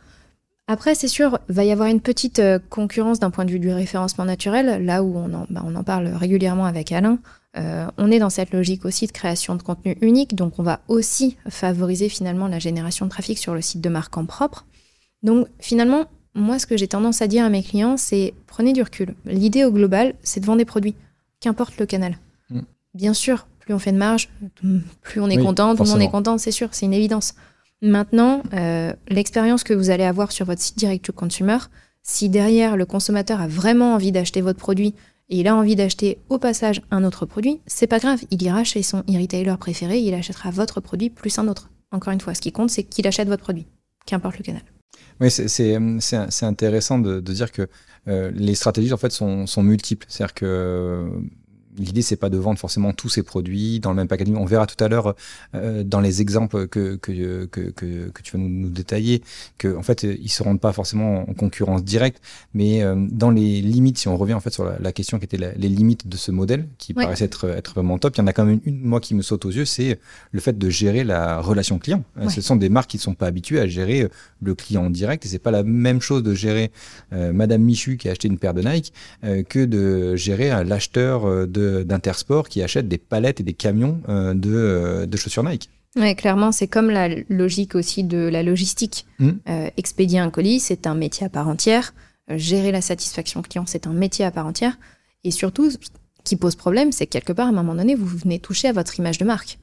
Après, 0.66 0.94
c'est 0.94 1.08
sûr, 1.08 1.38
va 1.48 1.64
y 1.64 1.72
avoir 1.72 1.88
une 1.88 2.00
petite 2.00 2.38
euh, 2.38 2.58
concurrence 2.70 3.20
d'un 3.20 3.30
point 3.30 3.44
de 3.44 3.50
vue 3.50 3.58
du 3.58 3.70
référencement 3.70 4.24
naturel, 4.24 4.84
là 4.84 5.02
où 5.02 5.14
on 5.16 5.32
en, 5.34 5.46
bah, 5.50 5.62
on 5.64 5.74
en 5.74 5.84
parle 5.84 6.08
régulièrement 6.08 6.64
avec 6.64 6.90
Alain. 6.90 7.18
Euh, 7.56 7.86
on 7.98 8.10
est 8.10 8.18
dans 8.18 8.30
cette 8.30 8.52
logique 8.52 8.84
aussi 8.86 9.06
de 9.06 9.12
création 9.12 9.56
de 9.56 9.62
contenu 9.62 9.96
unique, 10.00 10.34
donc 10.34 10.58
on 10.58 10.62
va 10.62 10.80
aussi 10.88 11.36
favoriser 11.48 12.08
finalement 12.08 12.48
la 12.48 12.58
génération 12.58 13.04
de 13.04 13.10
trafic 13.10 13.38
sur 13.38 13.54
le 13.54 13.60
site 13.60 13.82
de 13.82 13.88
marque 13.90 14.16
en 14.16 14.24
propre. 14.24 14.64
Donc 15.22 15.48
finalement, 15.60 16.06
moi, 16.34 16.58
ce 16.58 16.66
que 16.66 16.76
j'ai 16.76 16.88
tendance 16.88 17.20
à 17.20 17.26
dire 17.26 17.44
à 17.44 17.50
mes 17.50 17.62
clients, 17.62 17.96
c'est 17.96 18.34
prenez 18.46 18.72
du 18.72 18.82
recul. 18.82 19.14
L'idée 19.26 19.64
au 19.64 19.70
global, 19.70 20.14
c'est 20.22 20.40
de 20.40 20.46
vendre 20.46 20.58
des 20.58 20.64
produits, 20.64 20.94
qu'importe 21.40 21.78
le 21.78 21.86
canal. 21.86 22.18
Mm. 22.48 22.60
Bien 22.94 23.14
sûr, 23.14 23.46
plus 23.60 23.74
on 23.74 23.78
fait 23.78 23.92
de 23.92 23.98
marge, 23.98 24.30
plus 25.02 25.20
on 25.20 25.28
est 25.28 25.36
Oui, 25.36 25.44
content, 25.44 25.76
tout 25.76 25.84
le 25.84 25.90
monde 25.90 26.02
est 26.02 26.10
content, 26.10 26.38
c'est 26.38 26.50
sûr, 26.50 26.70
c'est 26.72 26.86
une 26.86 26.94
évidence. 26.94 27.34
Maintenant, 27.84 28.42
euh, 28.54 28.94
l'expérience 29.08 29.62
que 29.62 29.74
vous 29.74 29.90
allez 29.90 30.04
avoir 30.04 30.32
sur 30.32 30.46
votre 30.46 30.62
site 30.62 30.78
direct 30.78 31.04
to 31.04 31.12
consumer, 31.12 31.58
si 32.02 32.30
derrière 32.30 32.78
le 32.78 32.86
consommateur 32.86 33.42
a 33.42 33.46
vraiment 33.46 33.92
envie 33.92 34.10
d'acheter 34.10 34.40
votre 34.40 34.58
produit 34.58 34.94
et 35.28 35.40
il 35.40 35.46
a 35.48 35.54
envie 35.54 35.76
d'acheter 35.76 36.16
au 36.30 36.38
passage 36.38 36.80
un 36.90 37.04
autre 37.04 37.26
produit, 37.26 37.60
c'est 37.66 37.86
pas 37.86 37.98
grave, 37.98 38.20
il 38.30 38.42
ira 38.42 38.64
chez 38.64 38.82
son 38.82 39.00
e-retailer 39.00 39.58
préféré, 39.58 39.98
il 39.98 40.14
achètera 40.14 40.50
votre 40.50 40.80
produit 40.80 41.10
plus 41.10 41.38
un 41.38 41.46
autre. 41.46 41.68
Encore 41.92 42.14
une 42.14 42.22
fois, 42.22 42.32
ce 42.34 42.40
qui 42.40 42.52
compte, 42.52 42.70
c'est 42.70 42.84
qu'il 42.84 43.06
achète 43.06 43.28
votre 43.28 43.42
produit, 43.42 43.66
qu'importe 44.06 44.38
le 44.38 44.44
canal. 44.44 44.62
Oui, 45.20 45.30
c'est- 45.30 45.48
c'est 45.48 46.46
intéressant 46.46 46.98
de, 46.98 47.20
dire 47.20 47.52
que 47.52 47.68
euh, 48.08 48.30
les 48.34 48.54
stratégies 48.54 48.94
en 48.94 48.96
fait 48.96 49.12
sont, 49.12 49.46
sont 49.46 49.62
multiples. 49.62 50.06
C'est-à-dire 50.08 50.34
que 50.34 50.46
euh, 50.46 51.08
l'idée 51.78 52.02
c'est 52.02 52.16
pas 52.16 52.30
de 52.30 52.38
vendre 52.38 52.58
forcément 52.58 52.92
tous 52.92 53.08
ces 53.08 53.22
produits 53.22 53.80
dans 53.80 53.90
le 53.90 53.96
même 53.96 54.08
packaging. 54.08 54.36
On 54.36 54.44
verra 54.44 54.66
tout 54.66 54.82
à 54.82 54.88
l'heure 54.88 55.14
euh, 55.54 55.82
dans 55.84 56.00
les 56.00 56.20
exemples 56.22 56.66
que 56.68 56.96
que, 56.96 57.46
que, 57.46 57.60
que, 57.70 58.08
que 58.10 58.22
tu 58.22 58.32
vas 58.32 58.38
nous, 58.38 58.48
nous 58.48 58.68
détailler 58.70 59.22
que 59.58 59.74
en 59.76 59.82
fait 59.82 60.02
ils 60.04 60.28
se 60.30 60.42
rendent 60.42 60.60
pas 60.60 60.72
forcément 60.72 61.28
en 61.28 61.34
concurrence 61.34 61.82
directe, 61.84 62.20
mais 62.54 62.82
euh, 62.82 62.94
dans 63.10 63.30
les 63.30 63.60
limites. 63.60 63.98
Si 63.98 64.08
on 64.08 64.16
revient 64.16 64.34
en 64.34 64.40
fait 64.40 64.50
sur 64.52 64.64
la, 64.64 64.78
la 64.78 64.92
question 64.92 65.18
qui 65.18 65.24
était 65.24 65.36
la- 65.36 65.52
les 65.54 65.68
limites 65.68 66.08
de 66.08 66.16
ce 66.16 66.30
modèle, 66.30 66.68
qui 66.78 66.94
paraissait 67.04 67.24
être 67.26 67.48
être 67.48 67.74
vraiment 67.74 67.98
top, 67.98 68.14
il 68.16 68.20
y 68.20 68.22
en 68.22 68.26
a 68.26 68.32
quand 68.32 68.44
même 68.44 68.60
une 68.64 68.80
moi 68.80 69.00
qui 69.00 69.14
me 69.14 69.22
saute 69.22 69.44
aux 69.44 69.50
yeux, 69.50 69.64
c'est 69.64 69.98
le 70.32 70.40
fait 70.40 70.56
de 70.58 70.68
gérer 70.70 71.04
la 71.04 71.40
relation 71.40 71.78
client. 71.78 72.04
Euh. 72.18 72.28
Ce 72.28 72.40
sont 72.40 72.56
des 72.56 72.68
marques 72.68 72.90
qui 72.90 72.96
ne 72.98 73.02
sont 73.02 73.14
pas 73.14 73.26
habituées 73.26 73.60
à 73.60 73.66
gérer 73.66 74.02
euh, 74.02 74.08
le 74.42 74.54
client 74.54 74.84
en 74.86 74.90
direct 74.90 75.24
et 75.24 75.28
c'est 75.28 75.38
pas 75.38 75.50
la 75.50 75.62
même 75.62 76.00
chose 76.00 76.22
de 76.22 76.34
gérer 76.34 76.70
euh, 77.12 77.32
Madame 77.32 77.62
Michu 77.62 77.96
qui 77.96 78.08
a 78.08 78.12
acheté 78.12 78.28
une 78.28 78.38
paire 78.38 78.54
de 78.54 78.62
Nike 78.62 78.92
euh, 79.24 79.42
que 79.42 79.64
de 79.64 80.16
gérer 80.16 80.50
l'acheteur 80.64 81.46
de- 81.48 81.63
d'Intersport 81.84 82.48
qui 82.48 82.62
achète 82.62 82.88
des 82.88 82.98
palettes 82.98 83.40
et 83.40 83.44
des 83.44 83.54
camions 83.54 84.00
euh, 84.08 84.34
de, 84.34 84.52
euh, 84.52 85.06
de 85.06 85.16
chaussures 85.16 85.44
Nike. 85.44 85.70
Clairement, 86.16 86.50
c'est 86.50 86.66
comme 86.66 86.90
la 86.90 87.08
logique 87.28 87.74
aussi 87.74 88.02
de 88.02 88.18
la 88.18 88.42
logistique. 88.42 89.06
Mm. 89.20 89.30
Euh, 89.48 89.70
expédier 89.76 90.18
un 90.18 90.30
colis, 90.30 90.60
c'est 90.60 90.86
un 90.86 90.94
métier 90.94 91.26
à 91.26 91.28
part 91.28 91.48
entière. 91.48 91.94
Euh, 92.30 92.36
gérer 92.36 92.72
la 92.72 92.80
satisfaction 92.80 93.42
client, 93.42 93.64
c'est 93.66 93.86
un 93.86 93.92
métier 93.92 94.24
à 94.24 94.30
part 94.30 94.46
entière. 94.46 94.76
Et 95.22 95.30
surtout, 95.30 95.70
ce 95.70 95.78
qui 96.24 96.36
pose 96.36 96.56
problème, 96.56 96.90
c'est 96.90 97.06
que 97.06 97.12
quelque 97.12 97.32
part, 97.32 97.46
à 97.46 97.50
un 97.50 97.52
moment 97.52 97.76
donné, 97.76 97.94
vous 97.94 98.06
venez 98.06 98.40
toucher 98.40 98.68
à 98.68 98.72
votre 98.72 98.98
image 98.98 99.18
de 99.18 99.24
marque. 99.24 99.58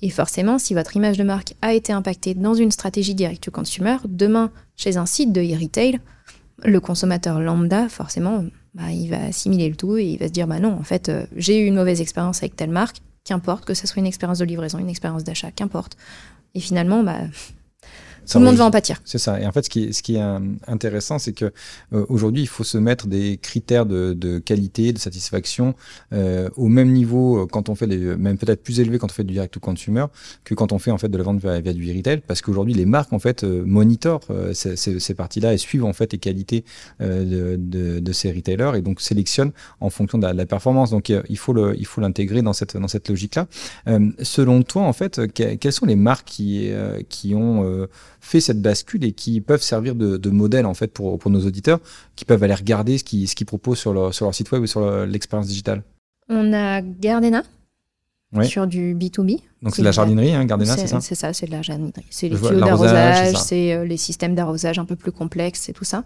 Et 0.00 0.08
forcément, 0.08 0.58
si 0.58 0.72
votre 0.72 0.96
image 0.96 1.18
de 1.18 1.24
marque 1.24 1.54
a 1.60 1.74
été 1.74 1.92
impactée 1.92 2.32
dans 2.32 2.54
une 2.54 2.70
stratégie 2.70 3.14
direct-to-consumer, 3.14 3.98
demain, 4.06 4.50
chez 4.76 4.96
un 4.96 5.04
site 5.04 5.32
de 5.32 5.42
e-retail, 5.42 6.00
le 6.64 6.80
consommateur 6.80 7.38
lambda, 7.38 7.90
forcément, 7.90 8.44
bah, 8.76 8.92
il 8.92 9.08
va 9.08 9.24
assimiler 9.24 9.70
le 9.70 9.74
tout 9.74 9.96
et 9.96 10.04
il 10.04 10.18
va 10.18 10.28
se 10.28 10.32
dire, 10.32 10.46
bah 10.46 10.58
non, 10.58 10.72
en 10.72 10.82
fait, 10.82 11.08
euh, 11.08 11.24
j'ai 11.34 11.58
eu 11.58 11.66
une 11.66 11.76
mauvaise 11.76 12.02
expérience 12.02 12.42
avec 12.42 12.56
telle 12.56 12.70
marque, 12.70 12.98
qu'importe, 13.24 13.64
que 13.64 13.72
ce 13.72 13.86
soit 13.86 14.00
une 14.00 14.06
expérience 14.06 14.38
de 14.38 14.44
livraison, 14.44 14.78
une 14.78 14.90
expérience 14.90 15.24
d'achat, 15.24 15.50
qu'importe. 15.50 15.96
Et 16.54 16.60
finalement, 16.60 17.02
bah, 17.02 17.20
tout 18.32 18.38
le 18.38 18.44
monde 18.44 18.56
va 18.56 18.64
en 18.64 18.70
pâtir. 18.70 19.00
C'est 19.04 19.18
ça. 19.18 19.40
Et 19.40 19.46
en 19.46 19.52
fait, 19.52 19.64
ce 19.64 19.70
qui 19.70 19.84
est, 19.84 19.92
ce 19.92 20.02
qui 20.02 20.16
est 20.16 20.22
euh, 20.22 20.38
intéressant, 20.66 21.18
c'est 21.18 21.32
que 21.32 21.52
euh, 21.92 22.04
aujourd'hui, 22.08 22.42
il 22.42 22.48
faut 22.48 22.64
se 22.64 22.78
mettre 22.78 23.06
des 23.06 23.38
critères 23.40 23.86
de, 23.86 24.12
de 24.14 24.38
qualité, 24.38 24.92
de 24.92 24.98
satisfaction 24.98 25.74
euh, 26.12 26.48
au 26.56 26.68
même 26.68 26.92
niveau 26.92 27.42
euh, 27.42 27.46
quand 27.46 27.68
on 27.68 27.74
fait 27.74 27.86
des, 27.86 27.96
même 28.16 28.38
peut-être 28.38 28.62
plus 28.62 28.80
élevé 28.80 28.98
quand 28.98 29.10
on 29.10 29.14
fait 29.14 29.24
du 29.24 29.32
direct 29.34 29.54
to 29.54 29.60
consumer 29.60 30.06
que 30.44 30.54
quand 30.54 30.72
on 30.72 30.78
fait 30.78 30.90
en 30.90 30.98
fait 30.98 31.08
de 31.08 31.16
la 31.18 31.24
vente 31.24 31.40
via, 31.40 31.60
via 31.60 31.72
du 31.72 31.96
retail, 31.96 32.22
parce 32.26 32.42
qu'aujourd'hui, 32.42 32.74
les 32.74 32.86
marques 32.86 33.12
en 33.12 33.18
fait 33.18 33.44
euh, 33.44 33.62
monitorent 33.64 34.20
euh, 34.30 34.52
ces, 34.54 34.76
ces- 34.76 34.98
ces 35.00 35.14
parties-là 35.14 35.54
et 35.54 35.58
suivent 35.58 35.84
en 35.84 35.92
fait 35.92 36.12
les 36.12 36.18
qualités 36.18 36.64
euh, 37.00 37.24
de, 37.24 37.56
de, 37.56 38.00
de 38.00 38.12
ces 38.12 38.32
retailers 38.32 38.72
et 38.76 38.82
donc 38.82 39.00
sélectionnent 39.00 39.52
en 39.80 39.90
fonction 39.90 40.18
de 40.18 40.26
la, 40.26 40.32
de 40.32 40.38
la 40.38 40.46
performance. 40.46 40.90
Donc, 40.90 41.08
il 41.10 41.38
faut 41.38 41.52
le, 41.52 41.74
il 41.78 41.86
faut 41.86 42.00
l'intégrer 42.00 42.42
dans 42.42 42.52
cette 42.52 42.76
dans 42.76 42.88
cette 42.88 43.08
logique-là. 43.08 43.46
Euh, 43.88 44.10
selon 44.22 44.62
toi, 44.62 44.82
en 44.82 44.92
fait, 44.92 45.32
que- 45.32 45.54
quelles 45.54 45.72
sont 45.72 45.86
les 45.86 45.96
marques 45.96 46.26
qui 46.26 46.70
euh, 46.70 47.00
qui 47.08 47.34
ont 47.34 47.64
euh, 47.64 47.86
fait 48.26 48.40
cette 48.40 48.60
bascule 48.60 49.04
et 49.04 49.12
qui 49.12 49.40
peuvent 49.40 49.62
servir 49.62 49.94
de, 49.94 50.16
de 50.16 50.30
modèle 50.30 50.66
en 50.66 50.74
fait 50.74 50.88
pour, 50.88 51.18
pour 51.18 51.30
nos 51.30 51.46
auditeurs, 51.46 51.80
qui 52.16 52.24
peuvent 52.24 52.42
aller 52.42 52.54
regarder 52.54 52.98
ce 52.98 53.04
qu'ils 53.04 53.28
ce 53.28 53.34
qu'ils 53.34 53.46
proposent 53.46 53.78
sur 53.78 53.92
leur, 53.92 54.14
sur 54.14 54.26
leur 54.26 54.34
site 54.34 54.50
web 54.52 54.62
ou 54.62 54.66
sur 54.66 55.06
l'expérience 55.06 55.46
digitale. 55.46 55.82
On 56.28 56.52
a 56.52 56.80
Gardena 56.82 57.42
sur 58.44 58.66
du 58.66 58.94
B2B. 58.94 59.40
Donc 59.62 59.74
c'est 59.74 59.82
de 59.82 59.86
la 59.86 59.92
jardinerie, 59.92 60.34
hein, 60.34 60.44
Gardena, 60.44 60.76
c'est 60.76 60.86
ça 60.86 61.00
C'est 61.00 61.14
ça, 61.14 61.32
c'est 61.32 61.46
de 61.46 61.52
la 61.52 61.62
jardinerie. 61.62 62.04
C'est 62.10 62.28
les 62.28 62.36
tuyaux 62.36 62.60
d'arrosage, 62.60 63.36
c'est 63.36 63.72
euh, 63.72 63.84
les 63.84 63.96
systèmes 63.96 64.34
d'arrosage 64.34 64.78
un 64.78 64.84
peu 64.84 64.96
plus 64.96 65.12
complexes, 65.12 65.60
c'est 65.62 65.72
tout 65.72 65.84
ça. 65.84 66.04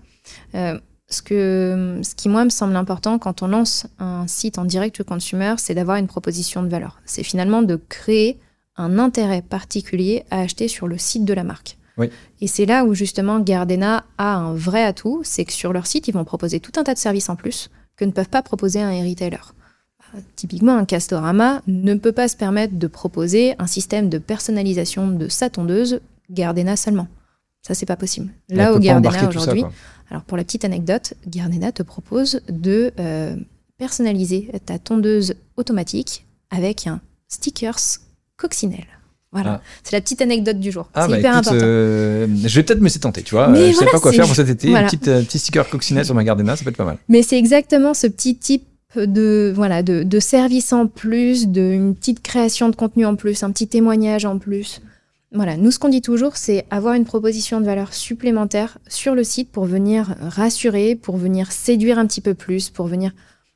Euh, 0.54 0.78
ce, 1.08 1.22
que, 1.22 2.00
ce 2.02 2.14
qui, 2.14 2.28
moi, 2.28 2.44
me 2.44 2.50
semble 2.50 2.76
important 2.76 3.18
quand 3.18 3.42
on 3.42 3.48
lance 3.48 3.86
un 3.98 4.26
site 4.26 4.58
en 4.58 4.64
direct 4.64 4.96
to 4.96 5.04
consumer, 5.04 5.54
c'est 5.58 5.74
d'avoir 5.74 5.96
une 5.96 6.06
proposition 6.06 6.62
de 6.62 6.68
valeur. 6.68 7.00
C'est 7.04 7.24
finalement 7.24 7.62
de 7.62 7.76
créer 7.88 8.38
un 8.76 8.98
intérêt 8.98 9.42
particulier 9.42 10.24
à 10.30 10.40
acheter 10.40 10.68
sur 10.68 10.86
le 10.86 10.98
site 10.98 11.24
de 11.24 11.34
la 11.34 11.42
marque. 11.42 11.78
Oui. 12.00 12.10
Et 12.40 12.46
c'est 12.46 12.66
là 12.66 12.84
où 12.84 12.94
justement 12.94 13.38
Gardena 13.40 14.04
a 14.18 14.34
un 14.34 14.54
vrai 14.54 14.82
atout, 14.82 15.20
c'est 15.22 15.44
que 15.44 15.52
sur 15.52 15.72
leur 15.72 15.86
site, 15.86 16.08
ils 16.08 16.14
vont 16.14 16.24
proposer 16.24 16.58
tout 16.58 16.72
un 16.76 16.84
tas 16.84 16.94
de 16.94 16.98
services 16.98 17.28
en 17.28 17.36
plus 17.36 17.70
que 17.96 18.04
ne 18.04 18.10
peuvent 18.10 18.28
pas 18.28 18.42
proposer 18.42 18.80
un 18.80 18.90
retailer. 18.90 19.54
Euh, 20.14 20.20
Typiquement, 20.36 20.76
un 20.76 20.86
Castorama 20.86 21.60
ne 21.66 21.94
peut 21.94 22.12
pas 22.12 22.28
se 22.28 22.36
permettre 22.36 22.78
de 22.78 22.86
proposer 22.86 23.54
un 23.58 23.66
système 23.66 24.08
de 24.08 24.18
personnalisation 24.18 25.08
de 25.08 25.28
sa 25.28 25.50
tondeuse 25.50 26.00
Gardena 26.30 26.76
seulement. 26.76 27.08
Ça, 27.62 27.74
c'est 27.74 27.86
pas 27.86 27.96
possible. 27.96 28.30
Là 28.48 28.72
pas 28.72 28.78
Gardena 28.78 29.28
aujourd'hui, 29.28 29.64
alors 30.10 30.22
pour 30.22 30.38
la 30.38 30.44
petite 30.44 30.64
anecdote, 30.64 31.14
Gardena 31.26 31.72
te 31.72 31.82
propose 31.82 32.40
de 32.48 32.92
euh, 32.98 33.36
personnaliser 33.76 34.50
ta 34.64 34.78
tondeuse 34.78 35.34
automatique 35.56 36.26
avec 36.50 36.86
un 36.86 37.00
stickers 37.28 37.98
coccinelle. 38.36 38.99
Voilà, 39.32 39.60
Ah. 39.62 39.68
c'est 39.84 39.92
la 39.94 40.00
petite 40.00 40.22
anecdote 40.22 40.58
du 40.58 40.72
jour. 40.72 40.88
Ah 40.94 41.04
c'est 41.04 41.10
bah 41.12 41.18
hyper 41.20 41.32
écoute, 41.34 41.46
important. 41.48 41.64
euh, 41.64 42.26
je 42.44 42.54
vais 42.56 42.62
peut-être 42.64 42.80
me 42.80 42.84
laisser 42.84 42.98
tenter, 42.98 43.22
tu 43.22 43.34
vois. 43.34 43.46
Mais 43.48 43.58
Euh, 43.58 43.66
je 43.66 43.68
sais 43.68 43.74
voilà, 43.76 43.90
pas 43.92 44.00
quoi 44.00 44.12
faire 44.12 44.26
pour 44.26 44.34
cet 44.34 44.48
été. 44.48 44.68
voilà. 44.70 44.86
Petite, 44.86 45.06
euh, 45.08 45.22
petit 45.22 45.38
sticker 45.38 45.68
coccinelle 45.68 46.04
sur 46.04 46.14
ma 46.16 46.24
Gardena, 46.24 46.56
ça 46.56 46.64
peut 46.64 46.70
être 46.70 46.76
pas 46.76 46.84
mal. 46.84 46.98
Mais 47.08 47.22
c'est 47.22 47.38
exactement 47.38 47.94
ce 47.94 48.06
petit 48.08 48.36
type 48.36 48.64
de 48.96 49.52
voilà 49.54 49.84
de, 49.84 50.02
de 50.02 50.18
service 50.20 50.72
en 50.72 50.88
plus, 50.88 51.46
de 51.46 51.60
une 51.60 51.94
petite 51.94 52.22
création 52.22 52.68
de 52.70 52.74
contenu 52.74 53.06
en 53.06 53.14
plus, 53.14 53.44
un 53.44 53.52
petit 53.52 53.68
témoignage 53.68 54.24
en 54.24 54.38
plus. 54.38 54.80
Voilà, 55.32 55.56
nous 55.56 55.70
ce 55.70 55.78
qu'on 55.78 55.90
dit 55.90 56.02
toujours, 56.02 56.36
c'est 56.36 56.64
avoir 56.72 56.94
une 56.94 57.04
proposition 57.04 57.60
de 57.60 57.66
valeur 57.66 57.94
supplémentaire 57.94 58.78
sur 58.88 59.14
le 59.14 59.22
site 59.22 59.52
pour 59.52 59.64
venir 59.64 60.16
rassurer, 60.20 60.96
pour 60.96 61.16
venir 61.18 61.52
séduire 61.52 62.00
un 62.00 62.06
petit 62.08 62.20
peu 62.20 62.34
plus, 62.34 62.68
pour 62.68 62.88
venir 62.88 63.12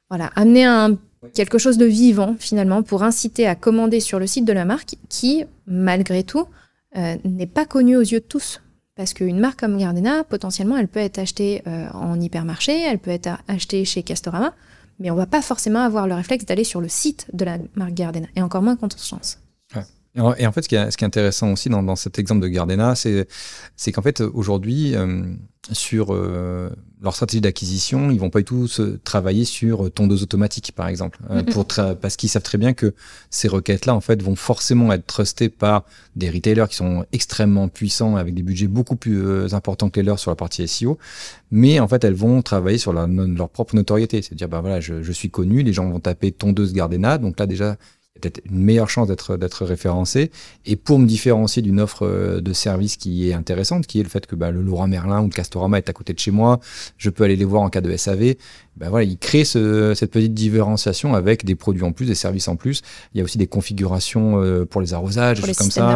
voilà 0.09 0.31
amener 0.37 0.65
un 0.65 0.97
quelque 1.33 1.59
chose 1.59 1.79
de 1.79 1.87
vivant 1.87 2.37
finalement 2.39 2.83
pour 2.83 3.03
inciter 3.03 3.47
à 3.47 3.55
commander 3.55 4.01
sur 4.01 4.19
le 4.19 4.27
site 4.27 4.45
de 4.45 4.53
la 4.53 4.65
marque 4.65 4.97
qui 5.09 5.45
malgré 5.67 6.25
tout 6.25 6.47
euh, 6.97 7.17
n'est 7.25 7.47
pas 7.47 7.65
connue 7.65 7.97
aux 7.97 8.03
yeux 8.03 8.21
de 8.21 8.25
tous. 8.25 8.61
Parce 8.97 9.13
qu'une 9.13 9.41
marque 9.41 9.59
comme 9.61 9.77
Gardena, 9.77 10.23
potentiellement, 10.23 10.77
elle 10.77 10.87
peut 10.87 11.01
être 11.01 11.19
achetée 11.19 11.63
euh, 11.67 11.89
en 11.95 12.21
hypermarché, 12.21 12.81
elle 12.81 13.01
peut 13.01 13.11
être 13.11 13.31
achetée 13.49 13.85
chez 13.85 14.05
Castorama, 14.05 14.55
mais 15.01 15.11
on 15.11 15.17
va 15.17 15.27
pas 15.27 15.43
forcément 15.43 15.81
avoir 15.81 16.07
le 16.07 16.15
réflexe 16.15 16.45
d'aller 16.45 16.63
sur 16.63 16.81
le 16.81 16.89
site 16.89 17.27
de 17.33 17.45
la 17.45 17.59
marque 17.75 17.95
Gardena, 17.95 18.29
et 18.37 18.43
encore 18.43 18.63
moins 18.63 18.77
quand 18.77 18.95
on 18.95 18.99
se. 18.99 19.44
Et 20.17 20.21
en, 20.21 20.35
et 20.35 20.47
en 20.47 20.53
fait, 20.53 20.63
ce 20.63 20.69
qui, 20.69 20.77
est, 20.77 20.91
ce 20.91 20.97
qui 20.97 21.05
est 21.05 21.07
intéressant 21.07 21.53
aussi 21.53 21.69
dans, 21.69 21.83
dans 21.83 21.97
cet 21.97 22.19
exemple 22.19 22.41
de 22.43 22.49
Gardena, 22.49 22.95
c'est 22.95 23.93
qu'en 23.93 24.03
fait, 24.03 24.21
aujourd'hui, 24.21 24.95
euh, 24.95 25.35
sur 25.73 26.15
euh, 26.15 26.71
leur 27.03 27.15
stratégie 27.15 27.41
d'acquisition, 27.41 28.11
ils 28.11 28.21
vont 28.21 28.31
pas 28.31 28.41
du 28.41 28.45
tout 28.45 28.67
se 28.69 28.83
travailler 28.83 29.45
sur 29.45 29.91
tondeuse 29.91 30.23
automatique, 30.23 30.73
par 30.75 30.89
exemple, 30.89 31.19
euh, 31.31 31.43
pour 31.43 31.67
parce 31.67 32.17
qu'ils 32.17 32.29
savent 32.29 32.43
très 32.43 32.59
bien 32.59 32.75
que 32.75 32.95
ces 33.31 33.49
requêtes-là, 33.49 33.95
en 33.95 34.01
fait, 34.01 34.23
vont 34.23 34.37
forcément 34.37 34.93
être 34.93 35.07
trustées 35.07 35.49
par 35.49 35.85
des 36.17 36.31
retailers 36.31 36.67
qui 36.69 36.77
sont 36.77 37.05
extrêmement 37.13 37.69
puissants, 37.69 38.17
avec 38.17 38.35
des 38.35 38.43
budgets 38.43 38.67
beaucoup 38.67 38.97
plus 38.97 39.25
euh, 39.25 39.53
importants 39.53 39.91
que 39.91 40.01
les 40.01 40.07
leurs 40.07 40.19
sur 40.19 40.31
la 40.31 40.37
partie 40.37 40.67
SEO, 40.69 40.99
mais 41.51 41.81
en 41.81 41.89
fait, 41.89 42.05
elles 42.05 42.15
vont 42.15 42.43
travailler 42.43 42.79
sur 42.79 42.93
leur, 42.93 43.07
leur 43.09 43.49
propre 43.49 43.75
notoriété, 43.75 44.21
c'est-à-dire, 44.23 44.49
bah 44.49 44.61
voilà, 44.61 44.81
je, 44.81 45.03
je 45.03 45.13
suis 45.13 45.31
connu, 45.31 45.63
les 45.63 45.73
gens 45.73 45.89
vont 45.89 46.01
taper 46.01 46.31
tondeuse 46.33 46.73
Gardena, 46.73 47.19
donc 47.19 47.39
là 47.39 47.47
déjà, 47.47 47.77
peut-être 48.21 48.41
une 48.49 48.61
meilleure 48.63 48.89
chance 48.89 49.09
d'être 49.09 49.37
d'être 49.37 49.65
référencé. 49.65 50.31
Et 50.67 50.77
pour 50.77 50.99
me 50.99 51.07
différencier 51.07 51.63
d'une 51.63 51.81
offre 51.81 52.07
euh, 52.07 52.41
de 52.41 52.53
service 52.53 52.97
qui 52.97 53.29
est 53.29 53.35
intéressante, 53.35 53.87
qui 53.87 53.99
est 54.01 54.03
le 54.03 54.09
fait 54.09 54.27
que 54.27 54.37
bah, 54.37 54.51
le 54.51 54.63
Laurent 54.63 54.87
Merlin 54.87 55.21
ou 55.21 55.25
le 55.25 55.31
Castorama 55.33 55.79
est 55.79 55.89
à 55.89 55.93
côté 55.93 56.13
de 56.13 56.19
chez 56.19 56.31
moi, 56.31 56.61
je 56.97 57.11
peux 57.11 57.25
aller 57.25 57.37
les 57.37 57.45
voir 57.45 57.63
en 57.63 57.71
cas 57.71 57.81
de 57.81 57.95
SAV. 57.97 58.35
Ben 58.77 58.89
voilà, 58.89 59.05
il 59.05 59.19
crée 59.19 59.45
ce- 59.45 59.95
cette 59.95 60.11
petite 60.13 60.35
différenciation 60.35 61.15
avec 61.15 61.45
des 61.45 61.55
produits 61.55 61.83
en 61.83 61.93
plus, 61.93 62.07
des 62.07 62.15
services 62.15 62.49
en 62.49 62.57
plus. 62.57 62.83
Il 63.15 63.19
y 63.19 63.21
a 63.21 63.25
aussi 63.25 63.39
des 63.39 63.47
configurations 63.47 64.41
euh, 64.43 64.65
pour 64.65 64.81
les 64.81 64.95
arrosages, 64.95 65.39
Pour 65.39 65.47
des 65.47 65.53
les 65.53 65.55
choses 65.55 65.59
comme 65.59 65.71
ça. 65.71 65.87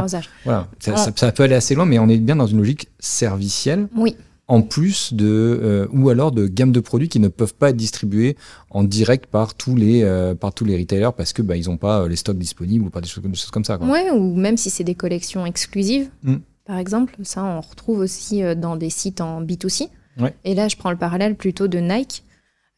Voilà, 0.44 0.68
ça, 0.80 0.92
En- 0.92 0.96
ça- 0.96 1.12
ça 1.14 1.32
peut 1.32 1.44
aller 1.44 1.54
assez 1.54 1.74
loin, 1.74 1.86
mais 1.86 1.98
on 1.98 2.08
est 2.08 2.18
bien 2.18 2.36
dans 2.36 2.46
une 2.46 2.58
logique 2.58 2.88
servicielle 2.98 3.88
Oui, 3.96 4.16
en 4.48 4.62
plus 4.62 5.12
de 5.12 5.26
euh, 5.26 5.86
ou 5.92 6.08
alors 6.08 6.32
de 6.32 6.46
gamme 6.46 6.72
de 6.72 6.80
produits 6.80 7.08
qui 7.10 7.20
ne 7.20 7.28
peuvent 7.28 7.54
pas 7.54 7.70
être 7.70 7.76
distribués 7.76 8.36
en 8.70 8.82
direct 8.82 9.26
par 9.26 9.54
tous 9.54 9.76
les 9.76 10.02
euh, 10.02 10.34
par 10.34 10.54
tous 10.54 10.64
les 10.64 10.76
retailers 10.76 11.10
parce 11.14 11.34
que 11.34 11.42
bah, 11.42 11.56
ils 11.56 11.66
n'ont 11.66 11.76
pas 11.76 12.00
euh, 12.00 12.08
les 12.08 12.16
stocks 12.16 12.38
disponibles 12.38 12.86
ou 12.86 12.90
pas 12.90 13.02
des 13.02 13.08
choses, 13.08 13.22
des 13.22 13.34
choses 13.34 13.50
comme 13.50 13.64
ça. 13.64 13.76
Quoi. 13.76 13.86
Ouais, 13.86 14.10
ou 14.10 14.34
même 14.34 14.56
si 14.56 14.70
c'est 14.70 14.84
des 14.84 14.94
collections 14.94 15.44
exclusives, 15.46 16.10
Mm. 16.22 16.36
par 16.64 16.78
exemple. 16.78 17.14
Ça, 17.22 17.44
on 17.44 17.60
retrouve 17.60 17.98
aussi 17.98 18.42
dans 18.56 18.76
des 18.76 18.90
sites 18.90 19.20
en 19.20 19.42
B2C. 19.42 19.88
Ouais. 20.18 20.34
Et 20.44 20.54
là, 20.54 20.68
je 20.68 20.76
prends 20.76 20.90
le 20.90 20.96
parallèle 20.96 21.36
plutôt 21.36 21.68
de 21.68 21.78
Nike. 21.78 22.24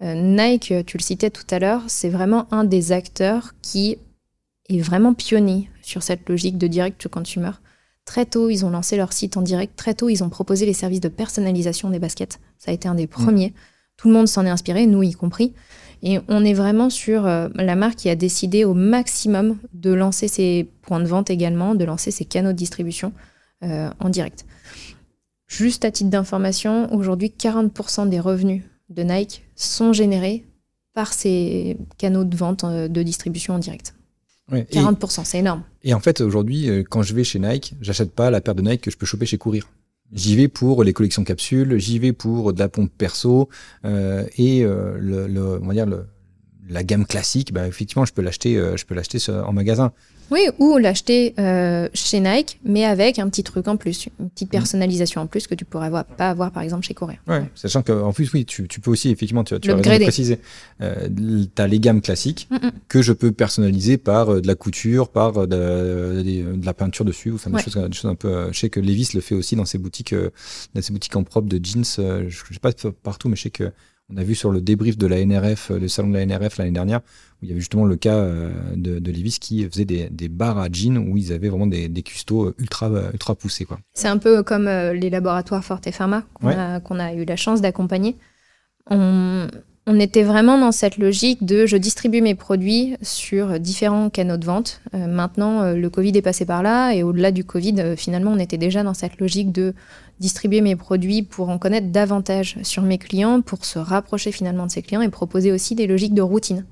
Nike, 0.02 0.72
tu 0.86 0.96
le 0.96 1.02
citais 1.02 1.30
tout 1.30 1.44
à 1.50 1.58
l'heure, 1.58 1.82
c'est 1.88 2.08
vraiment 2.08 2.46
un 2.52 2.64
des 2.64 2.90
acteurs 2.92 3.52
qui 3.60 3.98
est 4.70 4.80
vraiment 4.80 5.12
pionnier 5.12 5.68
sur 5.82 6.02
cette 6.02 6.26
logique 6.28 6.56
de 6.56 6.66
direct 6.66 7.00
to 7.00 7.08
consumer. 7.08 7.50
Très 8.04 8.26
tôt, 8.26 8.50
ils 8.50 8.64
ont 8.64 8.70
lancé 8.70 8.96
leur 8.96 9.12
site 9.12 9.36
en 9.36 9.42
direct. 9.42 9.76
Très 9.76 9.94
tôt, 9.94 10.08
ils 10.08 10.24
ont 10.24 10.28
proposé 10.28 10.66
les 10.66 10.72
services 10.72 11.00
de 11.00 11.08
personnalisation 11.08 11.90
des 11.90 11.98
baskets. 11.98 12.40
Ça 12.58 12.70
a 12.70 12.74
été 12.74 12.88
un 12.88 12.94
des 12.94 13.06
premiers. 13.06 13.54
Tout 13.96 14.08
le 14.08 14.14
monde 14.14 14.28
s'en 14.28 14.46
est 14.46 14.50
inspiré, 14.50 14.86
nous 14.86 15.02
y 15.02 15.12
compris. 15.12 15.52
Et 16.02 16.18
on 16.28 16.44
est 16.44 16.54
vraiment 16.54 16.88
sur 16.88 17.26
euh, 17.26 17.48
la 17.54 17.76
marque 17.76 17.96
qui 17.96 18.08
a 18.08 18.14
décidé 18.14 18.64
au 18.64 18.72
maximum 18.72 19.58
de 19.74 19.92
lancer 19.92 20.28
ses 20.28 20.68
points 20.82 21.00
de 21.00 21.06
vente 21.06 21.28
également, 21.28 21.74
de 21.74 21.84
lancer 21.84 22.10
ses 22.10 22.24
canaux 22.24 22.52
de 22.52 22.56
distribution 22.56 23.12
euh, 23.62 23.90
en 23.98 24.08
direct. 24.08 24.46
Juste 25.46 25.84
à 25.84 25.90
titre 25.90 26.10
d'information, 26.10 26.92
aujourd'hui, 26.94 27.34
40% 27.36 28.08
des 28.08 28.20
revenus 28.20 28.62
de 28.88 29.02
Nike 29.02 29.42
sont 29.56 29.92
générés 29.92 30.46
par 30.94 31.12
ces 31.12 31.76
canaux 31.98 32.24
de 32.24 32.36
vente 32.36 32.64
euh, 32.64 32.88
de 32.88 33.02
distribution 33.02 33.54
en 33.54 33.58
direct. 33.58 33.94
Ouais. 34.52 34.66
Et- 34.70 34.74
40%, 34.76 35.24
c'est 35.24 35.38
énorme. 35.38 35.62
Et 35.82 35.94
en 35.94 36.00
fait, 36.00 36.20
aujourd'hui, 36.20 36.68
euh, 36.68 36.82
quand 36.88 37.02
je 37.02 37.14
vais 37.14 37.24
chez 37.24 37.38
Nike, 37.38 37.74
j'achète 37.80 38.12
pas 38.12 38.30
la 38.30 38.40
paire 38.40 38.54
de 38.54 38.62
Nike 38.62 38.82
que 38.82 38.90
je 38.90 38.96
peux 38.96 39.06
choper 39.06 39.26
chez 39.26 39.38
Courir. 39.38 39.68
J'y 40.12 40.34
vais 40.34 40.48
pour 40.48 40.82
les 40.82 40.92
collections 40.92 41.22
capsules, 41.22 41.78
j'y 41.78 42.00
vais 42.00 42.12
pour 42.12 42.52
de 42.52 42.58
la 42.58 42.68
pompe 42.68 42.90
perso 42.98 43.48
euh, 43.84 44.24
et 44.36 44.64
euh, 44.64 44.96
le, 44.98 45.28
le- 45.28 45.60
on 45.62 45.66
va 45.68 45.72
dire 45.74 45.86
le, 45.86 46.04
la 46.70 46.82
gamme 46.84 47.04
classique. 47.06 47.52
Bah, 47.52 47.66
effectivement, 47.66 48.04
je 48.04 48.12
peux 48.12 48.22
l'acheter, 48.22 48.56
euh, 48.56 48.76
je 48.76 48.86
peux 48.86 48.94
l'acheter 48.94 49.18
en 49.30 49.52
magasin. 49.52 49.92
Oui, 50.30 50.42
ou 50.60 50.78
l'acheter 50.78 51.34
euh, 51.40 51.88
chez 51.92 52.20
Nike, 52.20 52.60
mais 52.64 52.84
avec 52.84 53.18
un 53.18 53.28
petit 53.28 53.42
truc 53.42 53.66
en 53.66 53.76
plus, 53.76 54.06
une 54.20 54.30
petite 54.30 54.48
personnalisation 54.48 55.20
en 55.22 55.26
plus 55.26 55.48
que 55.48 55.56
tu 55.56 55.64
pourrais 55.64 55.86
avoir- 55.86 56.04
pas 56.04 56.30
avoir 56.30 56.52
par 56.52 56.62
exemple 56.62 56.84
chez 56.86 56.94
Courir. 56.94 57.18
Ouais. 57.26 57.42
Sachant 57.56 57.82
qu'en 57.82 58.12
plus, 58.12 58.32
oui, 58.32 58.44
tu, 58.44 58.68
tu 58.68 58.78
peux 58.78 58.92
aussi 58.92 59.08
effectivement, 59.10 59.42
tu, 59.42 59.58
tu 59.58 59.70
as 59.72 59.74
raison 59.74 59.90
de 59.98 60.02
préciser. 60.04 60.38
Euh, 60.82 61.08
tu 61.52 61.60
as 61.60 61.66
les 61.66 61.80
gammes 61.80 62.00
classiques 62.00 62.46
Mm, 62.48 62.54
mm. 62.66 62.70
que 62.86 63.02
je 63.02 63.12
peux 63.12 63.32
personnaliser 63.32 63.98
par 63.98 64.34
euh, 64.34 64.40
de 64.40 64.46
la 64.46 64.54
couture, 64.54 65.08
par 65.08 65.48
de, 65.48 66.22
la 66.64 66.74
peinture 66.74 67.04
dessus, 67.04 67.32
enfin 67.34 67.50
des, 67.50 67.56
Ouais. 67.56 67.62
choses, 67.64 67.74
des 67.74 67.92
choses 67.96 68.10
un 68.10 68.14
peu. 68.14 68.52
je 68.52 68.58
sais 68.60 68.70
que 68.70 68.78
Levis 68.78 69.08
le 69.14 69.20
fait 69.20 69.34
aussi 69.34 69.56
dans 69.56 69.64
ses 69.64 69.78
boutiques, 69.78 70.14
dans 70.74 70.80
ses 70.82 70.92
boutiques 70.92 71.16
en 71.16 71.24
propre 71.24 71.48
de 71.48 71.58
jeans. 71.64 71.82
je 71.84 72.28
je 72.28 72.54
sais 72.54 72.60
pas 72.60 72.70
partout, 73.02 73.28
mais 73.28 73.34
je 73.34 73.42
sais 73.42 73.50
que 73.50 73.72
on 74.12 74.16
a 74.16 74.24
vu 74.24 74.34
sur 74.34 74.50
le 74.50 74.60
débrief 74.60 74.96
de 74.98 75.06
la 75.06 75.24
NRF, 75.24 75.70
euh, 75.70 75.78
le 75.78 75.88
salon 75.88 76.08
de 76.08 76.14
la 76.14 76.26
NRF 76.26 76.56
l'année 76.58 76.70
dernière, 76.72 77.00
où 77.00 77.44
il 77.44 77.48
y 77.48 77.52
avait 77.52 77.60
justement 77.60 77.84
le 77.84 77.96
cas 77.96 78.16
euh, 78.16 78.50
de, 78.74 78.98
de 78.98 79.10
Levis 79.12 79.38
qui 79.40 79.64
faisait 79.68 79.84
des, 79.84 80.08
des 80.10 80.28
barres 80.28 80.58
à 80.58 80.68
jeans 80.70 80.98
où 80.98 81.16
ils 81.16 81.32
avaient 81.32 81.48
vraiment 81.48 81.66
des, 81.66 81.88
des 81.88 82.02
custos 82.02 82.46
euh, 82.48 82.54
ultra 82.58 82.90
ultra 83.12 83.34
poussés. 83.34 83.66
C'est 83.94 84.08
un 84.08 84.18
peu 84.18 84.42
comme 84.42 84.66
les 84.66 85.10
laboratoires 85.10 85.64
Forte 85.64 85.86
et 85.86 85.92
Pharma 85.92 86.24
qu'on 86.34 86.48
Ouais. 86.48 86.54
a, 86.54 87.14
eu 87.14 87.24
la 87.24 87.36
chance 87.36 87.60
d'accompagner. 87.60 88.16
On, 88.90 89.46
on 89.90 89.98
était 89.98 90.22
vraiment 90.22 90.56
dans 90.56 90.70
cette 90.70 90.98
logique 90.98 91.44
de 91.44 91.66
je 91.66 91.76
distribue 91.76 92.22
mes 92.22 92.36
produits 92.36 92.96
sur 93.02 93.58
différents 93.58 94.08
canaux 94.08 94.36
de 94.36 94.46
vente. 94.46 94.82
Euh, 94.94 95.08
maintenant, 95.08 95.62
euh, 95.62 95.74
le 95.74 95.90
Covid 95.90 96.16
est 96.16 96.22
passé 96.22 96.44
par 96.44 96.62
là 96.62 96.92
et 96.92 97.02
au-delà 97.02 97.32
du 97.32 97.42
Covid, 97.42 97.74
euh, 97.80 97.96
finalement, 97.96 98.30
on 98.30 98.38
était 98.38 98.56
déjà 98.56 98.84
dans 98.84 98.94
cette 98.94 99.18
logique 99.18 99.50
de 99.50 99.74
distribuer 100.20 100.60
mes 100.60 100.76
produits 100.76 101.22
pour 101.22 101.48
en 101.48 101.58
connaître 101.58 101.88
davantage 101.88 102.56
sur 102.62 102.84
mes 102.84 102.98
clients, 102.98 103.40
pour 103.40 103.64
se 103.64 103.80
rapprocher 103.80 104.30
finalement 104.30 104.66
de 104.66 104.70
ces 104.70 104.82
clients 104.82 105.02
et 105.02 105.08
proposer 105.08 105.50
aussi 105.50 105.74
des 105.74 105.88
logiques 105.88 106.14
de 106.14 106.22
routine. 106.22 106.66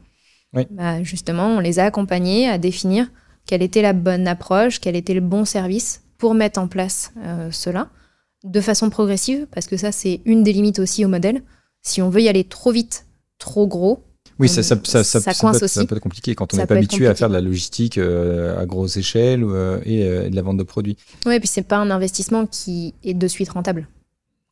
Oui. 0.52 0.68
Bah, 0.70 1.02
justement, 1.02 1.48
on 1.48 1.58
les 1.58 1.80
a 1.80 1.86
accompagnés 1.86 2.48
à 2.48 2.56
définir 2.56 3.08
quelle 3.46 3.62
était 3.62 3.82
la 3.82 3.94
bonne 3.94 4.28
approche, 4.28 4.78
quel 4.78 4.94
était 4.94 5.14
le 5.14 5.22
bon 5.22 5.44
service 5.44 6.02
pour 6.18 6.34
mettre 6.34 6.60
en 6.60 6.68
place 6.68 7.12
cela 7.50 7.88
de 8.44 8.60
façon 8.60 8.90
progressive, 8.90 9.46
parce 9.52 9.66
que 9.66 9.76
ça, 9.76 9.90
c'est 9.90 10.20
une 10.24 10.44
des 10.44 10.52
limites 10.52 10.78
aussi 10.78 11.04
au 11.04 11.08
modèle. 11.08 11.42
Si 11.82 12.00
on 12.02 12.10
veut 12.10 12.22
y 12.22 12.28
aller 12.28 12.44
trop 12.44 12.70
vite, 12.70 13.06
trop 13.38 13.66
gros, 13.66 14.02
Oui, 14.38 14.48
ça, 14.48 14.62
ça, 14.62 14.76
ça, 14.84 15.02
ça, 15.04 15.20
ça 15.20 15.32
ça 15.32 15.40
coince 15.40 15.58
peut, 15.58 15.64
être- 15.64 15.70
ça 15.70 15.80
aussi. 15.80 15.86
peut 15.86 15.96
être 15.96 16.02
compliqué 16.02 16.34
quand 16.34 16.52
on 16.54 16.56
n'est 16.56 16.66
pas 16.66 16.74
habitué 16.76 17.06
à 17.08 17.14
faire 17.14 17.28
de 17.28 17.34
la 17.34 17.40
logistique 17.40 17.98
euh, 17.98 18.60
à 18.60 18.66
grosse 18.66 18.96
échelle 18.96 19.42
euh, 19.44 19.80
et, 19.84 20.04
euh, 20.04 20.26
et 20.26 20.30
de 20.30 20.36
la 20.36 20.42
vente 20.42 20.56
de 20.58 20.62
produits. 20.62 20.96
ouais, 21.26 21.38
puis 21.40 21.48
c'est 21.48 21.62
pas 21.62 21.78
un 21.78 21.90
investissement 21.90 22.46
qui 22.46 22.94
est 23.02 23.14
de 23.14 23.28
suite 23.28 23.48
rentable. 23.50 23.88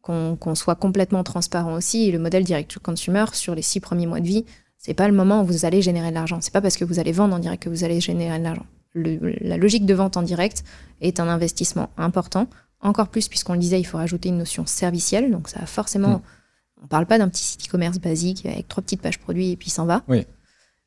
Qu'on 0.03 0.55
soit 0.55 0.77
complètement 0.77 1.25
transparent 1.25 1.75
aussi. 1.75 2.05
Et 2.09 2.13
le 2.13 2.21
modèle 2.21 2.45
direct 2.45 2.71
to 2.73 2.79
consumer 2.81 3.25
sur 3.33 3.57
les 3.57 3.63
six 3.63 3.81
premiers 3.81 4.07
mois 4.07 4.21
de 4.21 4.27
vie, 4.27 4.45
c'est 4.79 4.95
pas 4.95 5.09
le 5.09 5.15
moment 5.15 5.43
où 5.43 5.45
vous 5.45 5.65
allez 5.65 5.83
générer 5.83 6.11
de 6.11 6.15
l'argent. 6.15 6.39
C'est 6.41 6.53
pas 6.53 6.61
parce 6.61 6.77
que 6.77 6.85
vous 6.85 7.01
allez 7.01 7.11
vendre 7.11 7.35
en 7.35 7.41
direct 7.41 7.65
que 7.65 7.69
vous 7.69 7.83
allez 7.83 8.01
générer 8.01 8.39
de 8.39 8.45
l'argent. 8.45 8.67
La 8.95 9.57
logique 9.57 9.85
de 9.85 9.95
vente 9.95 10.17
en 10.17 10.23
direct 10.23 10.63
est 11.01 11.19
un 11.19 11.27
investissement 11.29 11.91
important. 11.97 12.47
Encore 12.81 13.09
plus, 13.09 13.27
puisqu'on 13.27 13.55
le 13.55 13.59
disait, 13.59 13.81
il 13.81 13.85
faut 13.85 13.99
rajouter 13.99 14.29
une 14.29 14.39
notion 14.39 14.65
servicielle. 14.65 15.31
Donc, 15.33 15.49
ça 15.49 15.61
a 15.61 15.67
forcément. 15.67 16.23
On 16.83 16.87
parle 16.87 17.07
pas 17.07 17.19
d'un 17.19 17.29
petit 17.29 17.43
site 17.43 17.67
e-commerce 17.69 17.99
basique 17.99 18.45
avec 18.47 18.69
trois 18.69 18.83
petites 18.83 19.01
pages 19.03 19.19
produits 19.19 19.51
et 19.53 19.57
puis 19.57 19.71
s'en 19.71 19.87
va. 19.87 20.03
Oui. 20.09 20.25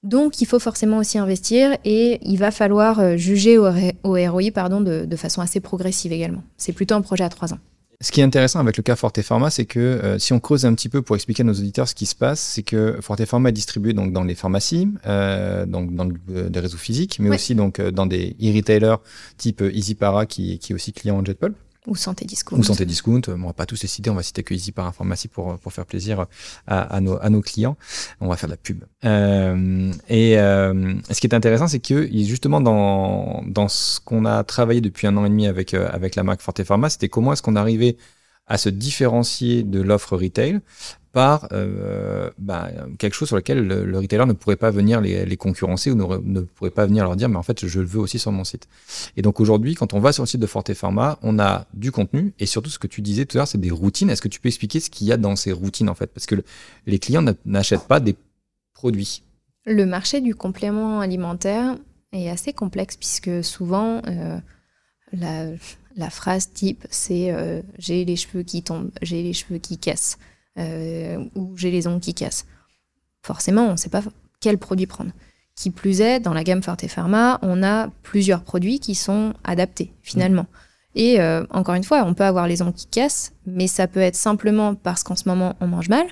Donc, 0.03 0.39
il 0.41 0.45
faut 0.45 0.59
forcément 0.59 0.97
aussi 0.99 1.17
investir 1.17 1.75
et 1.83 2.19
il 2.21 2.37
va 2.37 2.51
falloir 2.51 2.99
euh, 2.99 3.17
juger 3.17 3.57
au, 3.57 3.69
ROI 4.03 4.51
pardon, 4.53 4.79
de, 4.79 5.03
de 5.05 5.15
façon 5.17 5.41
assez 5.41 5.59
progressive 5.59 6.13
également. 6.13 6.43
C'est 6.57 6.71
plutôt 6.71 6.95
un 6.95 7.01
projet 7.01 7.23
à 7.25 7.29
trois 7.29 7.53
ans. 7.53 7.59
Ce 8.01 8.13
qui 8.13 8.21
est 8.21 8.23
intéressant 8.23 8.61
avec 8.61 8.77
le 8.77 8.83
cas 8.83 8.95
Forte 8.95 9.21
Pharma, 9.21 9.49
c'est 9.49 9.65
que 9.65 9.77
euh, 9.79 10.17
si 10.19 10.31
on 10.31 10.39
creuse 10.39 10.65
un 10.65 10.73
petit 10.73 10.87
peu 10.87 11.01
pour 11.01 11.17
expliquer 11.17 11.41
à 11.41 11.43
nos 11.43 11.53
auditeurs 11.53 11.85
ce 11.89 11.95
qui 11.95 12.05
se 12.05 12.15
passe, 12.15 12.39
c'est 12.39 12.63
que 12.63 12.97
Forte 13.01 13.25
Pharma 13.25 13.49
est 13.49 13.51
distribué 13.51 13.91
donc 13.91 14.13
dans 14.13 14.23
les 14.23 14.35
pharmacies, 14.35 14.87
euh, 15.05 15.65
donc 15.65 15.93
dans 15.93 16.05
le- 16.05 16.49
des 16.49 16.59
réseaux 16.61 16.77
physiques, 16.77 17.17
mais 17.19 17.27
Ouais. 17.27 17.35
aussi 17.35 17.55
donc 17.55 17.81
dans 17.81 18.05
des 18.05 18.37
e-retailers 18.41 18.95
type 19.35 19.61
EasyPara 19.61 20.25
qui, 20.27 20.59
qui 20.59 20.71
est 20.71 20.75
aussi 20.75 20.93
client 20.93 21.17
en 21.17 21.25
JetPulp 21.25 21.57
Ou 21.89 21.95
santé 21.95 22.25
discount. 22.25 22.57
ou 22.57 22.63
Santé 22.63 22.85
Discount. 22.85 23.21
Euh, 23.29 23.35
On 23.43 23.47
va 23.47 23.53
pas 23.53 23.65
tous 23.65 23.81
les 23.81 23.87
citer, 23.87 24.09
on 24.09 24.15
va 24.15 24.23
citer 24.23 24.43
que 24.43 24.53
EasyPara 24.53 24.91
Pharmacie 24.91 25.27
pour 25.27 25.57
pour 25.57 25.73
faire 25.73 25.85
plaisir 25.85 26.27
à, 26.67 26.81
à 26.81 27.01
nos 27.01 27.17
à 27.21 27.29
nos 27.29 27.41
clients. 27.41 27.75
On 28.21 28.27
va 28.27 28.37
faire 28.37 28.47
de 28.47 28.53
la 28.53 28.57
pub. 28.57 28.83
Euh, 29.05 29.91
et 30.07 30.37
euh, 30.39 30.93
ce 31.09 31.19
qui 31.19 31.27
est 31.27 31.33
intéressant, 31.33 31.67
c'est 31.67 31.79
que 31.79 32.07
justement 32.11 32.61
dans 32.61 33.43
dans 33.47 33.67
ce 33.67 33.99
qu'on 33.99 34.25
a 34.25 34.43
travaillé 34.43 34.81
depuis 34.81 35.07
un 35.07 35.17
an 35.17 35.25
et 35.25 35.29
demi 35.29 35.47
avec 35.47 35.73
euh, 35.73 35.89
avec 35.91 36.15
la 36.15 36.23
marque 36.23 36.41
Forte 36.41 36.63
Pharma, 36.63 36.89
c'était 36.89 37.09
comment 37.09 37.33
est-ce 37.33 37.41
qu'on 37.41 37.55
arrivait 37.55 37.97
à 38.49 38.57
se 38.57 38.67
différencier 38.69 39.63
de 39.63 39.79
l'offre 39.81 40.17
retail 40.17 40.59
par 41.11 41.47
euh, 41.53 42.29
bah, 42.37 42.69
quelque 42.99 43.13
chose 43.15 43.29
sur 43.29 43.37
lequel 43.37 43.65
le, 43.65 43.83
le 43.83 43.97
retailer 43.97 44.25
ne 44.27 44.33
pourrait 44.33 44.55
pas 44.57 44.69
venir 44.69 45.01
les, 45.01 45.37
concurrencer 45.37 45.89
ou 45.91 45.95
ne, 45.95 46.17
ne 46.23 46.41
pourrait 46.41 46.69
pas 46.69 46.85
venir 46.85 47.03
leur 47.03 47.15
dire 47.15 47.29
mais 47.29 47.35
en 47.37 47.41
fait 47.43 47.65
je 47.65 47.79
le 47.79 47.85
veux 47.87 47.99
aussi 47.99 48.19
sur 48.19 48.31
mon 48.31 48.43
site. 48.43 48.67
Et 49.17 49.21
donc 49.23 49.39
aujourd'hui 49.39 49.73
quand 49.73 49.93
on 49.93 49.99
va 49.99 50.11
sur 50.11 50.21
le 50.23 50.27
site 50.27 50.39
de 50.41 50.45
Forte 50.45 50.71
Pharma, 50.73 51.17
on 51.23 51.39
a 51.39 51.65
du 51.73 51.91
contenu 51.91 52.33
et 52.39 52.45
surtout 52.45 52.69
ce 52.69 52.77
que 52.77 52.85
tu 52.87 53.01
disais 53.01 53.25
tout 53.25 53.37
à 53.37 53.39
l'heure 53.39 53.47
c'est 53.47 53.57
des 53.59 53.71
routines. 53.71 54.09
Est-ce 54.11 54.21
que 54.21 54.27
tu 54.27 54.39
peux 54.39 54.49
expliquer 54.49 54.79
ce 54.79 54.89
qu'il 54.91 55.07
y 55.07 55.11
a 55.11 55.17
dans 55.17 55.35
ces 55.35 55.51
routines 55.51 55.89
en 55.89 55.95
fait? 55.95 56.07
Parce 56.13 56.25
que 56.27 56.35
le- 56.35 56.43
les 56.85 56.99
clients 56.99 57.23
n'a- 57.23 57.33
n'achètent 57.45 57.87
pas 57.87 57.99
des 57.99 58.15
produits. 58.75 59.23
Le 59.65 59.85
marché 59.85 60.21
du 60.21 60.35
complément 60.35 60.99
alimentaire 61.01 61.75
est 62.13 62.29
assez 62.29 62.53
complexe 62.53 62.97
puisque 62.97 63.43
souvent 63.43 64.01
euh, 64.07 64.37
la, 65.11 65.47
la 65.99 66.09
phrase 66.09 66.51
type 66.53 66.87
c'est 66.89 67.31
euh, 67.31 67.61
j'ai 67.77 68.05
les 68.05 68.15
cheveux 68.15 68.43
qui 68.43 68.63
tombent, 68.63 68.91
j'ai 69.01 69.21
les 69.21 69.33
cheveux 69.33 69.59
qui 69.59 69.77
cassent 69.77 70.17
euh, 70.57 71.23
ou 71.35 71.55
j'ai 71.57 71.71
les 71.71 71.85
ongles 71.87 71.99
qui 71.99 72.13
cassent. 72.13 72.45
forcément, 73.21 73.65
on 73.65 73.73
ne 73.73 73.77
sait 73.77 73.89
pas 73.89 74.01
quel 74.39 74.57
produit 74.57 74.87
prendre. 74.87 75.11
Qui 75.55 75.71
plus 75.71 75.99
est, 75.99 76.21
dans 76.21 76.33
la 76.33 76.45
gamme 76.45 76.63
Forte 76.63 76.87
Pharma, 76.87 77.37
on 77.41 77.63
a 77.63 77.89
plusieurs 78.01 78.43
produits 78.43 78.79
qui 78.79 78.95
sont 78.95 79.33
adaptés 79.43 79.91
finalement. 80.01 80.47
Et 80.95 81.19
euh, 81.19 81.45
encore 81.49 81.75
une 81.75 81.83
fois, 81.83 82.03
on 82.05 82.13
peut 82.13 82.23
avoir 82.23 82.47
les 82.47 82.61
ongles 82.61 82.73
qui 82.73 82.87
cassent, 82.87 83.33
mais 83.45 83.67
ça 83.67 83.87
peut 83.87 83.99
être 83.99 84.15
simplement 84.15 84.73
parce 84.75 85.03
qu'en 85.03 85.17
ce 85.17 85.27
moment 85.27 85.55
on 85.59 85.67
mange 85.67 85.89
mal, 85.89 86.07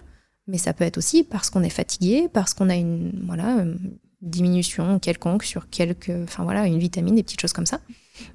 mais 0.48 0.58
ça 0.58 0.74
peut 0.74 0.84
être 0.84 0.98
aussi 0.98 1.24
parce 1.24 1.50
qu'on 1.50 1.64
est 1.64 1.70
fatigué, 1.70 2.28
parce 2.32 2.54
qu'on 2.54 2.70
a 2.70 2.76
une 2.76 3.24
voilà 3.26 3.62
une 3.62 3.98
diminution 4.22 5.00
quelconque 5.00 5.44
sur 5.44 5.70
quelques, 5.70 6.12
enfin 6.24 6.44
voilà, 6.44 6.66
une 6.66 6.80
vitamine, 6.80 7.16
des 7.16 7.24
petites 7.24 7.42
choses 7.42 7.54
comme 7.54 7.66
ça. 7.66 7.80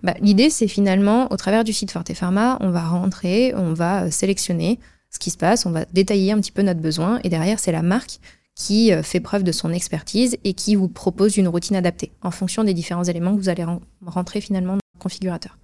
Bah, 0.02 0.14
L'idée, 0.20 0.50
c'est 0.50 0.68
finalement, 0.68 1.30
au 1.32 1.36
travers 1.36 1.64
du 1.64 1.72
site 1.72 1.90
Forte 1.90 2.12
Pharma, 2.14 2.56
on 2.60 2.70
va 2.70 2.82
rentrer, 2.86 3.52
on 3.56 3.72
va 3.72 4.04
euh, 4.04 4.10
sélectionner 4.10 4.78
ce 5.10 5.18
qui 5.18 5.30
se 5.30 5.36
passe, 5.36 5.66
on 5.66 5.70
va 5.70 5.84
détailler 5.92 6.32
un 6.32 6.38
petit 6.40 6.52
peu 6.52 6.62
notre 6.62 6.80
besoin, 6.80 7.20
et 7.24 7.28
derrière, 7.28 7.58
c'est 7.58 7.72
la 7.72 7.82
marque 7.82 8.18
qui 8.54 8.92
euh, 8.92 9.02
fait 9.02 9.20
preuve 9.20 9.42
de 9.44 9.52
son 9.52 9.72
expertise 9.72 10.36
et 10.44 10.52
qui 10.54 10.74
vous 10.74 10.88
propose 10.88 11.36
une 11.36 11.48
routine 11.48 11.76
adaptée 11.76 12.12
en 12.22 12.30
fonction 12.30 12.64
des 12.64 12.74
différents 12.74 13.04
éléments 13.04 13.34
que 13.34 13.40
vous 13.40 13.48
allez 13.48 13.64
ren- 13.64 13.80
rentrer 14.04 14.40
finalement 14.40 14.74
dans 14.74 14.80
le 14.94 14.98
configurateur. 15.00 15.56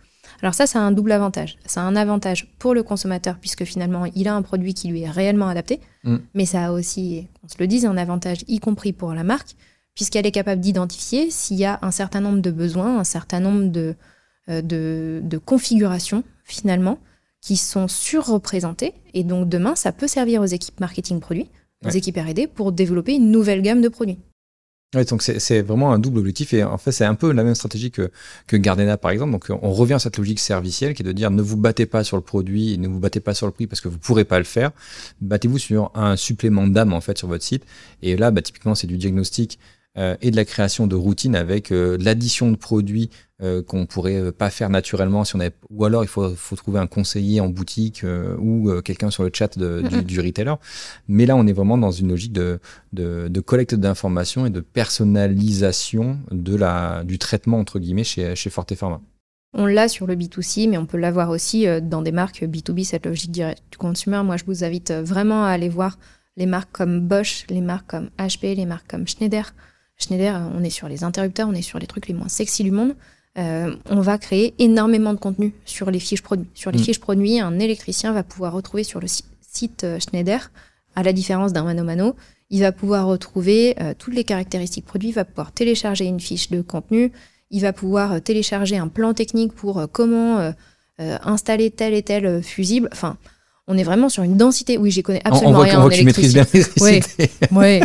Alors 0.43 0.55
ça, 0.55 0.67
ça 0.67 0.79
a 0.79 0.83
un 0.83 0.93
double 0.93 1.13
avantage. 1.13 1.59
Ça 1.67 1.81
a 1.81 1.85
un 1.85 1.97
avantage 1.97 2.49
pour 2.59 2.73
le 2.75 2.83
consommateur 2.83 3.39
puisque 3.41 3.65
finalement, 3.65 4.05
il 4.15 4.29
a 4.29 4.35
un 4.35 4.43
produit 4.43 4.73
qui 4.75 4.89
lui 4.89 5.03
est 5.03 5.11
réellement 5.11 5.49
adapté, 5.49 5.81
Mm. 6.05 6.17
mais 6.35 6.47
ça 6.47 6.67
a 6.67 6.73
aussi, 6.73 7.27
on 7.45 7.49
se 7.49 7.57
le 7.59 7.67
dise, 7.67 7.85
un 7.85 7.97
avantage 7.97 8.39
y 8.47 8.61
compris 8.61 8.93
pour 8.93 9.13
la 9.15 9.25
marque 9.25 9.57
puisqu'elle 9.99 10.29
est 10.29 10.31
capable 10.31 10.61
d'identifier 10.61 11.29
s'il 11.29 11.57
y 11.57 11.65
a 11.65 11.81
un 11.83 11.91
certain 11.91 12.21
nombre 12.21 12.41
de 12.41 12.53
besoins, 12.53 13.01
un 13.01 13.05
certain 13.05 13.41
nombre 13.41 13.65
de, 13.73 13.97
euh, 14.49 14.63
de, 14.63 15.21
de 15.25 15.39
configurations 15.39 16.23
finalement 16.45 17.01
qui 17.41 17.57
sont 17.57 17.89
surreprésentées. 17.89 18.95
Et 19.13 19.25
donc 19.25 19.49
demain, 19.49 19.75
ça 19.75 19.91
peut 19.91 20.07
servir 20.07 20.41
aux 20.41 20.47
équipes 20.47 20.79
marketing 20.79 21.19
produits, 21.19 21.51
aux 21.85 21.89
Ouais. 21.89 21.97
équipes 21.97 22.17
R&D 22.17 22.47
pour 22.47 22.71
développer 22.71 23.17
une 23.17 23.33
nouvelle 23.33 23.61
gamme 23.61 23.81
de 23.83 23.89
produits. 23.89 24.19
Ouais, 24.95 25.05
donc 25.05 25.21
c'est 25.21 25.63
vraiment 25.63 25.93
un 25.93 25.99
double 25.99 26.21
objectif 26.21 26.55
et 26.55 26.63
en 26.63 26.79
fait 26.79 26.93
c'est 26.93 27.05
un 27.05 27.17
peu 27.17 27.33
la 27.33 27.43
même 27.43 27.57
stratégie 27.57 27.91
que, 27.91 28.11
que 28.47 28.57
Gardena 28.57 28.97
par 28.99 29.11
exemple. 29.11 29.33
Donc 29.33 29.49
on 29.51 29.73
revient 29.73 29.95
à 29.95 29.99
cette 29.99 30.17
logique 30.17 30.39
servicielle 30.39 30.95
qui 30.95 31.03
est 31.03 31.05
de 31.05 31.11
dire 31.13 31.33
ne 31.33 31.43
vous 31.43 31.57
battez 31.57 31.87
pas 31.87 32.05
sur 32.05 32.17
le 32.17 32.23
produit, 32.23 32.73
et 32.75 32.77
ne 32.79 32.87
vous 32.87 33.01
battez 33.01 33.19
pas 33.21 33.35
sur 33.35 33.47
le 33.47 33.53
prix 33.53 33.67
parce 33.67 33.81
que 33.81 33.89
vous 33.89 33.99
pourrez 33.99 34.25
pas 34.25 34.39
le 34.39 34.45
faire. 34.45 34.71
Battez-vous 35.21 35.59
sur 35.59 35.91
un 35.97 36.15
supplément 36.17 36.69
d'âme 36.69 36.93
en 36.93 37.01
fait 37.01 37.19
sur 37.19 37.27
votre 37.27 37.43
site. 37.45 37.65
Et 38.01 38.17
là, 38.17 38.31
bah, 38.31 38.43
typiquement 38.43 38.77
c'est 38.77 38.87
du 38.87 38.97
diagnostic 38.97 39.59
et 40.21 40.31
de 40.31 40.37
la 40.37 40.45
création 40.45 40.87
de 40.87 40.95
routines 40.95 41.35
avec 41.35 41.73
euh, 41.73 41.97
l'addition 42.01 42.51
de 42.53 42.57
produits 42.57 43.11
euh, 43.43 43.63
qu'on 43.63 43.87
pourrait 43.87 44.17
euh, 44.21 44.33
pas 44.33 44.51
faire 44.51 44.69
naturellement 44.71 45.25
si 45.25 45.35
on 45.37 45.41
avait 45.41 45.55
ou 45.71 45.85
alors 45.85 46.03
il 46.05 46.09
faut, 46.09 46.29
faut 46.35 46.57
trouver 46.57 46.79
un 46.81 46.87
conseiller 46.87 47.41
en 47.41 47.49
boutique 47.49 48.03
euh, 48.05 48.37
ou 48.39 48.71
euh, 48.71 48.81
quelqu'un 48.83 49.11
sur 49.11 49.23
le 49.25 49.31
chat 49.33 49.59
de- 49.59 49.83
du, 49.83 50.03
du 50.13 50.21
retailer. 50.21 50.55
Mais 51.09 51.27
là 51.27 51.37
on 51.37 51.47
est 51.47 51.53
vraiment 51.53 51.79
dans 51.79 51.91
une 51.91 52.09
logique 52.09 52.33
de 52.33 52.59
de, 52.93 53.29
de 53.29 53.41
collecte 53.41 53.75
d'informations 53.75 54.47
et 54.47 54.51
de 54.51 54.61
personnalisation 54.61 56.19
de 56.31 56.55
la, 56.57 57.03
du 57.05 57.19
traitement, 57.19 57.59
entre 57.59 57.79
guillemets, 57.79 58.05
chez, 58.05 58.35
chez 58.37 58.51
Forte 58.51 58.75
Pharma. 58.75 59.01
On 59.55 59.67
l'a 59.67 59.89
sur 59.89 60.07
le 60.07 60.15
B2C, 60.15 60.69
mais 60.69 60.77
on 60.79 60.87
peut 60.87 60.99
l'avoir 60.99 61.31
aussi 61.31 61.67
euh, 61.67 61.81
dans 61.81 62.03
des 62.03 62.13
marques 62.13 62.43
B2B, 62.43 62.85
cette 62.85 63.07
logique 63.07 63.31
directe 63.31 63.63
du 63.71 63.79
consumer. 63.79 64.23
Moi, 64.25 64.37
je 64.37 64.45
vous 64.45 64.63
invite 64.65 64.91
euh, 64.91 65.03
vraiment 65.03 65.45
à 65.45 65.49
aller 65.49 65.69
voir 65.71 65.99
les 66.37 66.47
marques 66.47 66.71
comme 66.73 67.01
Bosch, 67.01 67.47
les 67.49 67.61
marques 67.63 67.89
comme 67.89 68.11
HP, 68.19 68.55
les 68.55 68.67
marques 68.67 68.89
comme 68.89 69.09
Schneider. 69.09 69.55
Schneider, 70.03 70.41
on 70.57 70.63
est 70.63 70.71
sur 70.71 70.89
les 70.89 71.03
interrupteurs, 71.05 71.49
on 71.49 71.55
est 71.55 71.63
sur 71.63 71.79
les 71.79 71.87
trucs 71.87 72.07
les 72.09 72.15
moins 72.15 72.29
sexy 72.29 72.63
du 72.63 72.71
monde. 72.71 72.95
Euh, 73.37 73.75
on 73.91 74.01
va 74.01 74.17
créer 74.19 74.55
énormément 74.59 75.13
de 75.13 75.19
contenu 75.19 75.53
sur 75.65 75.91
les 75.91 75.99
fiches 76.01 76.23
produits. 76.23 76.49
Sur 76.55 76.71
les 76.71 76.79
Mm. 76.79 76.83
fiches 76.83 77.01
produits, 77.01 77.41
un 77.41 77.59
électricien 77.59 78.13
va 78.13 78.23
pouvoir 78.23 78.53
retrouver 78.53 78.85
sur 78.85 79.01
le 79.01 79.07
si- 79.09 79.25
site 79.41 79.85
euh, 79.85 79.99
Schneider, 79.99 80.51
à 80.95 81.03
la 81.03 81.13
différence 81.13 81.53
d'un 81.53 81.65
Mano 81.65 81.83
Mano, 81.85 82.17
il 82.51 82.61
va 82.61 82.73
pouvoir 82.73 83.07
retrouver 83.07 83.77
euh, 83.81 83.93
toutes 83.97 84.15
les 84.15 84.25
caractéristiques 84.25 84.87
produits, 84.87 85.11
il 85.11 85.15
va 85.15 85.25
pouvoir 85.25 85.53
télécharger 85.53 86.05
une 86.07 86.21
fiche 86.21 86.51
de 86.51 86.63
contenu, 86.63 87.13
il 87.51 87.61
va 87.61 87.73
pouvoir 87.73 88.13
euh, 88.15 88.21
télécharger 88.21 88.77
un 88.77 88.89
plan 88.89 89.15
technique 89.15 89.53
pour 89.53 89.79
euh, 89.81 89.87
comment 89.91 90.53
installer 90.99 91.71
tel 91.71 91.95
et 91.95 92.03
tel 92.03 92.43
fusible. 92.43 92.89
Enfin, 92.91 93.19
on 93.69 93.77
est 93.79 93.83
vraiment 93.85 94.09
sur 94.09 94.23
une 94.23 94.37
densité. 94.37 94.79
Oui, 94.79 94.91
j'y 94.91 95.03
connais 95.03 95.21
On- 95.27 95.29
absolument 95.31 95.59
on 95.59 95.63
rien 95.63 95.75
on 95.75 95.79
en 95.79 95.81
voit 95.83 95.91
que 95.91 95.97
tu 95.97 96.05
maîtrises 96.05 96.33
bien 96.35 96.45
électricité. 96.53 96.85
l'électricité. 96.91 97.31
Ouais. 97.53 97.81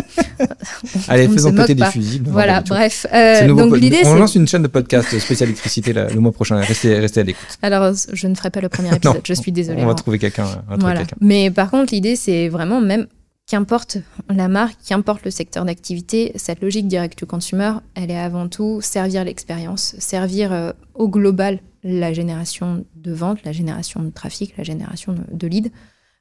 Allez, 1.08 1.28
faisons 1.28 1.52
péter 1.52 1.74
des 1.74 1.80
pas. 1.82 1.90
fusibles. 1.90 2.30
Voilà, 2.30 2.62
bref. 2.62 3.06
Euh, 3.12 3.46
donc 3.52 3.76
l'idée, 3.76 4.00
on 4.06 4.14
lance 4.14 4.34
une 4.34 4.48
chaîne 4.48 4.62
de 4.62 4.68
podcast 4.68 5.16
spéciale 5.18 5.50
électricité 5.50 5.92
là, 5.92 6.08
le 6.08 6.20
mois 6.20 6.32
prochain. 6.32 6.56
Restez, 6.56 6.98
restez 6.98 7.20
à 7.20 7.22
l'écoute. 7.24 7.46
Alors, 7.62 7.92
je 8.12 8.26
ne 8.26 8.34
ferai 8.34 8.50
pas 8.50 8.60
le 8.60 8.68
premier 8.68 8.88
épisode. 8.96 9.14
Non, 9.16 9.20
je 9.24 9.34
suis 9.34 9.52
désolée. 9.52 9.82
On 9.82 9.86
va 9.86 9.92
hein. 9.92 9.94
trouver 9.94 10.18
quelqu'un. 10.18 10.46
Voilà. 10.78 11.00
quelqu'un. 11.00 11.16
Mais 11.20 11.50
par 11.50 11.70
contre, 11.70 11.92
l'idée, 11.94 12.16
c'est 12.16 12.48
vraiment 12.48 12.80
même 12.80 13.06
qu'importe 13.46 13.98
la 14.34 14.48
marque, 14.48 14.76
qu'importe 14.88 15.22
le 15.26 15.30
secteur 15.30 15.66
d'activité, 15.66 16.32
cette 16.36 16.62
logique 16.62 16.88
direct 16.88 17.18
to 17.18 17.26
consumer, 17.26 17.72
elle 17.94 18.10
est 18.10 18.18
avant 18.18 18.48
tout 18.48 18.80
servir 18.80 19.22
l'expérience, 19.24 19.94
servir 19.98 20.50
euh, 20.52 20.72
au 20.94 21.08
global 21.10 21.58
la 21.84 22.12
génération 22.12 22.84
de 22.96 23.12
ventes, 23.12 23.44
la 23.44 23.52
génération 23.52 24.02
de 24.02 24.10
trafic, 24.10 24.56
la 24.56 24.64
génération 24.64 25.12
de, 25.12 25.22
de 25.30 25.46
leads. 25.46 25.70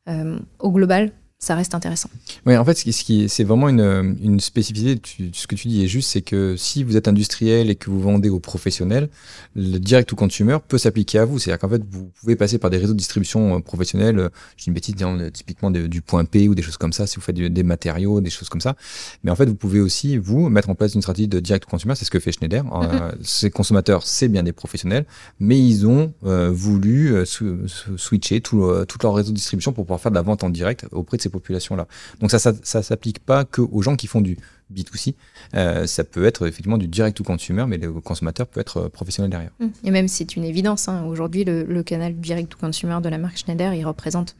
Euh, 0.10 0.38
au 0.60 0.72
global, 0.72 1.14
ça 1.44 1.56
reste 1.56 1.76
intéressant. 1.76 2.10
Oui, 2.46 2.56
en 2.56 2.64
fait, 2.66 2.76
ce 2.76 2.84
qui, 2.84 2.94
ce 2.94 3.04
qui 3.04 3.28
c'est 3.30 3.44
vraiment 3.44 3.68
une, 3.70 4.16
une 4.24 4.40
spécificité. 4.40 4.98
tu- 5.00 5.30
ce 5.34 5.46
que 5.48 5.56
tu 5.56 5.68
dis 5.68 5.84
est 5.84 5.88
juste, 5.88 6.10
c'est 6.10 6.22
que 6.22 6.56
si 6.58 6.84
vous 6.84 6.96
êtes 6.96 7.08
industriel 7.08 7.70
et 7.70 7.76
que 7.76 7.90
vous 7.90 8.00
vendez 8.00 8.30
aux 8.30 8.40
professionnels, 8.40 9.10
le 9.56 9.78
direct 9.78 10.08
to 10.10 10.16
consumer 10.16 10.58
peut 10.68 10.78
s'appliquer 10.78 11.20
à 11.20 11.26
vous. 11.26 11.40
C'est-à-dire 11.40 11.60
qu'en 11.60 11.70
fait, 11.70 11.82
vous 11.90 12.12
pouvez 12.20 12.36
passer 12.36 12.58
par 12.60 12.70
des 12.70 12.78
réseaux 12.78 12.94
de 12.94 12.98
distribution 12.98 13.58
euh, 13.58 13.60
professionnels. 13.60 14.20
euh, 14.20 14.30
Je 14.58 14.64
dis 14.64 14.68
une 14.70 14.74
bêtise, 14.74 14.96
disons, 14.96 15.20
euh, 15.20 15.30
typiquement 15.30 15.70
de- 15.72 15.88
du 15.88 16.02
point 16.02 16.24
P 16.26 16.48
ou 16.48 16.56
des 16.56 16.62
choses 16.62 16.78
comme 16.78 16.94
ça, 16.94 17.08
si 17.08 17.16
vous 17.18 17.22
faites 17.22 17.36
des 17.36 17.64
matériaux, 17.64 18.22
des 18.22 18.30
choses 18.30 18.50
comme 18.50 18.62
ça. 18.62 18.76
Mais 19.24 19.32
en 19.32 19.36
fait, 19.36 19.46
vous 19.46 19.56
pouvez 19.56 19.82
aussi, 19.82 20.18
vous, 20.18 20.48
mettre 20.50 20.70
en 20.70 20.76
place 20.76 20.94
une 20.96 21.02
stratégie 21.02 21.28
de 21.28 21.40
direct 21.40 21.66
to 21.66 21.70
consumer. 21.70 21.96
C'est 21.96 22.06
ce 22.06 22.12
que 22.12 22.20
fait 22.20 22.32
Schneider. 22.32 22.64
Euh, 22.74 23.12
ces 23.22 23.50
consommateurs, 23.52 24.06
c'est 24.08 24.28
bien 24.30 24.44
des 24.44 24.54
professionnels, 24.54 25.06
mais 25.40 25.60
ils 25.60 25.86
ont 25.88 26.14
euh, 26.26 26.50
voulu 26.52 27.14
euh, 27.14 27.24
sw- 27.26 27.66
sw- 27.68 27.98
switcher 27.98 28.40
tout, 28.42 28.64
tout 28.88 28.98
leur 29.04 29.14
réseau 29.16 29.32
de 29.32 29.36
distribution 29.36 29.74
pour 29.74 29.84
pouvoir 29.86 30.00
faire 30.00 30.12
de 30.12 30.16
la 30.16 30.22
vente 30.22 30.44
en 30.44 30.50
direct 30.50 30.86
auprès 30.92 31.18
de 31.18 31.22
ces 31.22 31.30
populations-là. 31.34 31.88
Donc 32.20 32.32
ça, 32.32 32.40
ça, 32.40 32.82
s'applique 32.84 33.20
pas 33.20 33.44
que 33.44 33.62
aux 33.62 33.82
gens 33.82 33.96
qui 33.96 34.08
font 34.08 34.22
du 34.22 34.38
B2C. 34.74 35.16
Euh, 35.56 35.86
ça 35.86 36.04
peut 36.04 36.26
être 36.26 36.48
effectivement 36.48 36.78
du 36.78 36.88
direct 36.88 37.18
to 37.18 37.24
consumer, 37.24 37.66
mais 37.68 37.78
le 37.78 37.92
consommateur 37.94 38.48
peut 38.48 38.60
être 38.60 38.78
euh, 38.78 38.90
professionnel 38.90 39.30
derrière. 39.30 39.52
Et 39.84 39.92
même, 39.92 40.08
c'est 40.08 40.36
une 40.36 40.46
évidence. 40.46 40.88
hein. 40.88 41.04
Aujourd'hui, 41.06 41.44
le, 41.44 41.64
le 41.64 41.84
canal 41.84 42.16
direct 42.16 42.52
to 42.52 42.58
consumer 42.58 43.00
de 43.04 43.10
la 43.10 43.18
marque 43.18 43.38
Schneider, 43.38 43.74
il 43.74 43.86
représente 43.86 44.36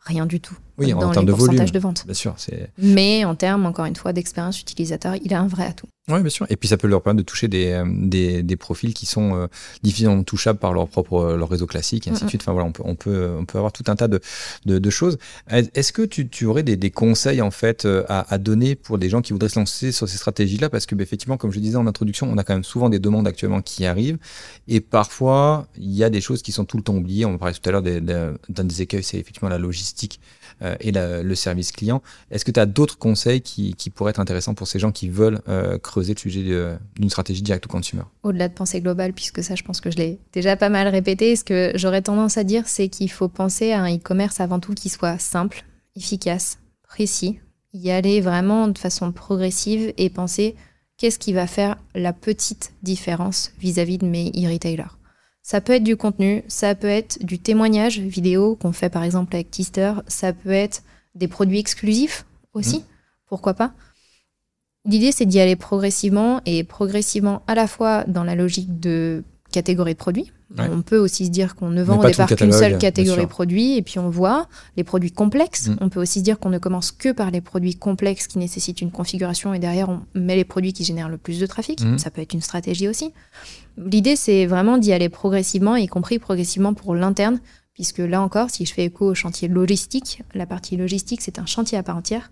rien 0.00 0.26
du 0.26 0.40
tout 0.40 0.56
Oui, 0.78 0.92
en 0.92 1.10
termes 1.10 1.26
de 1.26 1.32
volume. 1.32 1.64
de 1.64 1.78
vente. 1.78 2.04
Bien 2.04 2.14
sûr, 2.14 2.34
Mais 2.78 3.24
en 3.24 3.34
termes, 3.34 3.66
encore 3.66 3.84
une 3.84 3.96
fois, 3.96 4.12
d'expérience 4.12 4.60
utilisateur, 4.60 5.14
il 5.22 5.32
a 5.32 5.40
un 5.40 5.46
vrai 5.46 5.66
atout. 5.66 5.86
Oui, 6.08 6.20
bien 6.20 6.28
sûr. 6.28 6.46
Et 6.50 6.56
puis 6.56 6.68
ça 6.68 6.76
peut 6.76 6.86
leur 6.86 7.00
permettre 7.00 7.24
de 7.24 7.26
toucher 7.26 7.48
des, 7.48 7.70
euh, 7.70 7.84
des, 7.88 8.42
des 8.42 8.56
profils 8.56 8.92
qui 8.92 9.06
sont 9.06 9.34
euh, 9.36 9.46
difficilement 9.82 10.22
touchables 10.22 10.58
par 10.58 10.74
leur 10.74 10.86
propre 10.86 11.14
euh, 11.14 11.36
leur 11.38 11.48
réseau 11.48 11.66
classique, 11.66 12.06
et 12.06 12.10
ainsi 12.10 12.24
de 12.24 12.28
suite. 12.28 12.42
Enfin 12.42 12.52
voilà, 12.52 12.68
on 12.68 12.72
peut, 12.72 12.82
on 12.84 12.94
peut, 12.94 13.34
on 13.38 13.46
peut 13.46 13.56
avoir 13.56 13.72
tout 13.72 13.84
un 13.86 13.96
tas 13.96 14.06
de, 14.06 14.20
de, 14.66 14.78
de 14.78 14.90
choses. 14.90 15.16
Est-ce 15.48 15.94
que 15.94 16.02
tu, 16.02 16.28
tu 16.28 16.44
aurais 16.44 16.62
des, 16.62 16.76
des 16.76 16.90
conseils 16.90 17.40
en 17.40 17.50
fait 17.50 17.86
euh, 17.86 18.04
à, 18.08 18.30
à 18.34 18.36
donner 18.36 18.74
pour 18.74 18.98
des 18.98 19.08
gens 19.08 19.22
qui 19.22 19.32
voudraient 19.32 19.48
se 19.48 19.58
lancer 19.58 19.92
sur 19.92 20.06
ces 20.06 20.18
stratégies-là? 20.18 20.68
Parce 20.68 20.84
que 20.84 20.94
bah, 20.94 21.04
effectivement, 21.04 21.38
comme 21.38 21.52
je 21.52 21.58
disais 21.58 21.76
en 21.76 21.86
introduction, 21.86 22.28
on 22.30 22.36
a 22.36 22.44
quand 22.44 22.54
même 22.54 22.64
souvent 22.64 22.90
des 22.90 22.98
demandes 22.98 23.26
actuellement 23.26 23.62
qui 23.62 23.86
arrivent, 23.86 24.18
et 24.68 24.80
parfois 24.80 25.68
il 25.78 25.92
y 25.94 26.04
a 26.04 26.10
des 26.10 26.20
choses 26.20 26.42
qui 26.42 26.52
sont 26.52 26.66
tout 26.66 26.76
le 26.76 26.82
temps 26.82 26.96
oubliées. 26.96 27.24
On 27.24 27.38
parlait 27.38 27.54
tout 27.54 27.66
à 27.66 27.72
l'heure 27.72 27.82
d'un 27.82 28.64
des 28.64 28.82
écueils, 28.82 29.02
c'est 29.04 29.16
effectivement 29.18 29.48
la 29.48 29.58
logistique 29.58 30.20
et 30.80 30.92
la- 30.92 31.22
le 31.22 31.34
service 31.34 31.72
client. 31.72 32.02
Est-ce 32.30 32.44
que 32.44 32.50
tu 32.50 32.60
as 32.60 32.66
d'autres 32.66 32.98
conseils 32.98 33.40
qui, 33.40 33.74
pourraient 33.94 34.10
être 34.10 34.20
intéressants 34.20 34.54
pour 34.54 34.66
ces 34.68 34.78
gens 34.78 34.92
qui 34.92 35.08
veulent 35.08 35.40
euh, 35.48 35.78
creuser 35.78 36.14
le 36.14 36.18
sujet 36.18 36.42
d'une 36.96 37.10
stratégie 37.10 37.42
direct 37.42 37.64
to 37.64 37.68
consumer 37.68 38.02
Au-delà 38.22 38.48
de 38.48 38.54
penser 38.54 38.80
global, 38.80 39.12
puisque 39.12 39.42
ça, 39.42 39.54
je 39.54 39.62
pense 39.62 39.80
que 39.80 39.90
je 39.90 39.96
l'ai 39.96 40.18
déjà 40.32 40.56
pas 40.56 40.68
mal 40.68 40.88
répété, 40.88 41.36
ce 41.36 41.44
que 41.44 41.72
j'aurais 41.74 42.02
tendance 42.02 42.38
à 42.38 42.44
dire, 42.44 42.64
c'est 42.66 42.88
qu'il 42.88 43.10
faut 43.10 43.28
penser 43.28 43.72
à 43.72 43.82
un 43.82 43.94
e-commerce 43.96 44.40
avant 44.40 44.60
tout 44.60 44.74
qui 44.74 44.88
soit 44.88 45.18
simple, 45.18 45.64
efficace, 45.96 46.58
précis, 46.88 47.38
y 47.72 47.90
aller 47.90 48.20
vraiment 48.20 48.68
de 48.68 48.78
façon 48.78 49.12
progressive 49.12 49.92
et 49.98 50.08
penser 50.10 50.54
qu'est-ce 50.96 51.18
qui 51.18 51.32
va 51.32 51.46
faire 51.46 51.76
la 51.94 52.12
petite 52.12 52.72
différence 52.82 53.52
vis-à-vis 53.58 53.98
de 53.98 54.06
mes 54.06 54.30
e-retailers. 54.30 54.96
Ça 55.46 55.60
peut 55.60 55.74
être 55.74 55.84
du 55.84 55.98
contenu, 55.98 56.42
ça 56.48 56.74
peut 56.74 56.88
être 56.88 57.22
du 57.22 57.38
témoignage 57.38 57.98
vidéo 57.98 58.56
qu'on 58.56 58.72
fait 58.72 58.88
par 58.88 59.04
exemple 59.04 59.36
avec 59.36 59.50
Tister, 59.50 59.92
ça 60.06 60.32
peut 60.32 60.50
être 60.50 60.82
des 61.14 61.28
produits 61.28 61.58
exclusifs 61.58 62.24
aussi, 62.54 62.82
pourquoi 63.28 63.52
pas. 63.52 63.74
L'idée, 64.86 65.12
c'est 65.12 65.26
d'y 65.26 65.40
aller 65.40 65.54
progressivement 65.54 66.40
et 66.46 66.64
progressivement 66.64 67.42
à 67.46 67.54
la 67.54 67.66
fois 67.66 68.04
dans 68.04 68.24
la 68.24 68.34
logique 68.34 68.80
de 68.80 69.22
catégorie 69.52 69.92
de 69.92 69.98
produits. 69.98 70.32
Ouais. 70.56 70.68
On 70.70 70.82
peut 70.82 70.98
aussi 70.98 71.26
se 71.26 71.30
dire 71.30 71.56
qu'on 71.56 71.68
ne 71.68 71.82
vend 71.82 71.98
au 71.98 72.06
départ 72.06 72.28
qu'une 72.28 72.52
seule 72.52 72.78
catégorie 72.78 73.22
de 73.22 73.30
produits 73.30 73.76
et 73.76 73.82
puis 73.82 73.98
on 73.98 74.08
voit 74.08 74.48
les 74.76 74.84
produits 74.84 75.10
complexes. 75.10 75.68
Mm. 75.68 75.76
On 75.80 75.88
peut 75.90 76.00
aussi 76.00 76.20
se 76.20 76.24
dire 76.24 76.38
qu'on 76.38 76.50
ne 76.50 76.58
commence 76.58 76.90
que 76.90 77.12
par 77.12 77.30
les 77.30 77.40
produits 77.40 77.74
complexes 77.74 78.26
qui 78.26 78.38
nécessitent 78.38 78.80
une 78.80 78.90
configuration 78.90 79.52
et 79.52 79.58
derrière 79.58 79.88
on 79.90 80.00
met 80.14 80.36
les 80.36 80.44
produits 80.44 80.72
qui 80.72 80.84
génèrent 80.84 81.08
le 81.08 81.18
plus 81.18 81.38
de 81.38 81.46
trafic. 81.46 81.82
Mm. 81.82 81.98
Ça 81.98 82.10
peut 82.10 82.22
être 82.22 82.34
une 82.34 82.40
stratégie 82.40 82.88
aussi. 82.88 83.12
L'idée, 83.76 84.16
c'est 84.16 84.46
vraiment 84.46 84.78
d'y 84.78 84.92
aller 84.92 85.08
progressivement, 85.08 85.76
y 85.76 85.86
compris 85.86 86.18
progressivement 86.18 86.74
pour 86.74 86.94
l'interne, 86.94 87.40
puisque 87.72 87.98
là 87.98 88.20
encore, 88.22 88.50
si 88.50 88.66
je 88.66 88.72
fais 88.72 88.84
écho 88.84 89.06
au 89.06 89.14
chantier 89.14 89.48
logistique, 89.48 90.22
la 90.34 90.46
partie 90.46 90.76
logistique, 90.76 91.22
c'est 91.22 91.38
un 91.38 91.46
chantier 91.46 91.76
à 91.76 91.82
part 91.82 91.96
entière. 91.96 92.30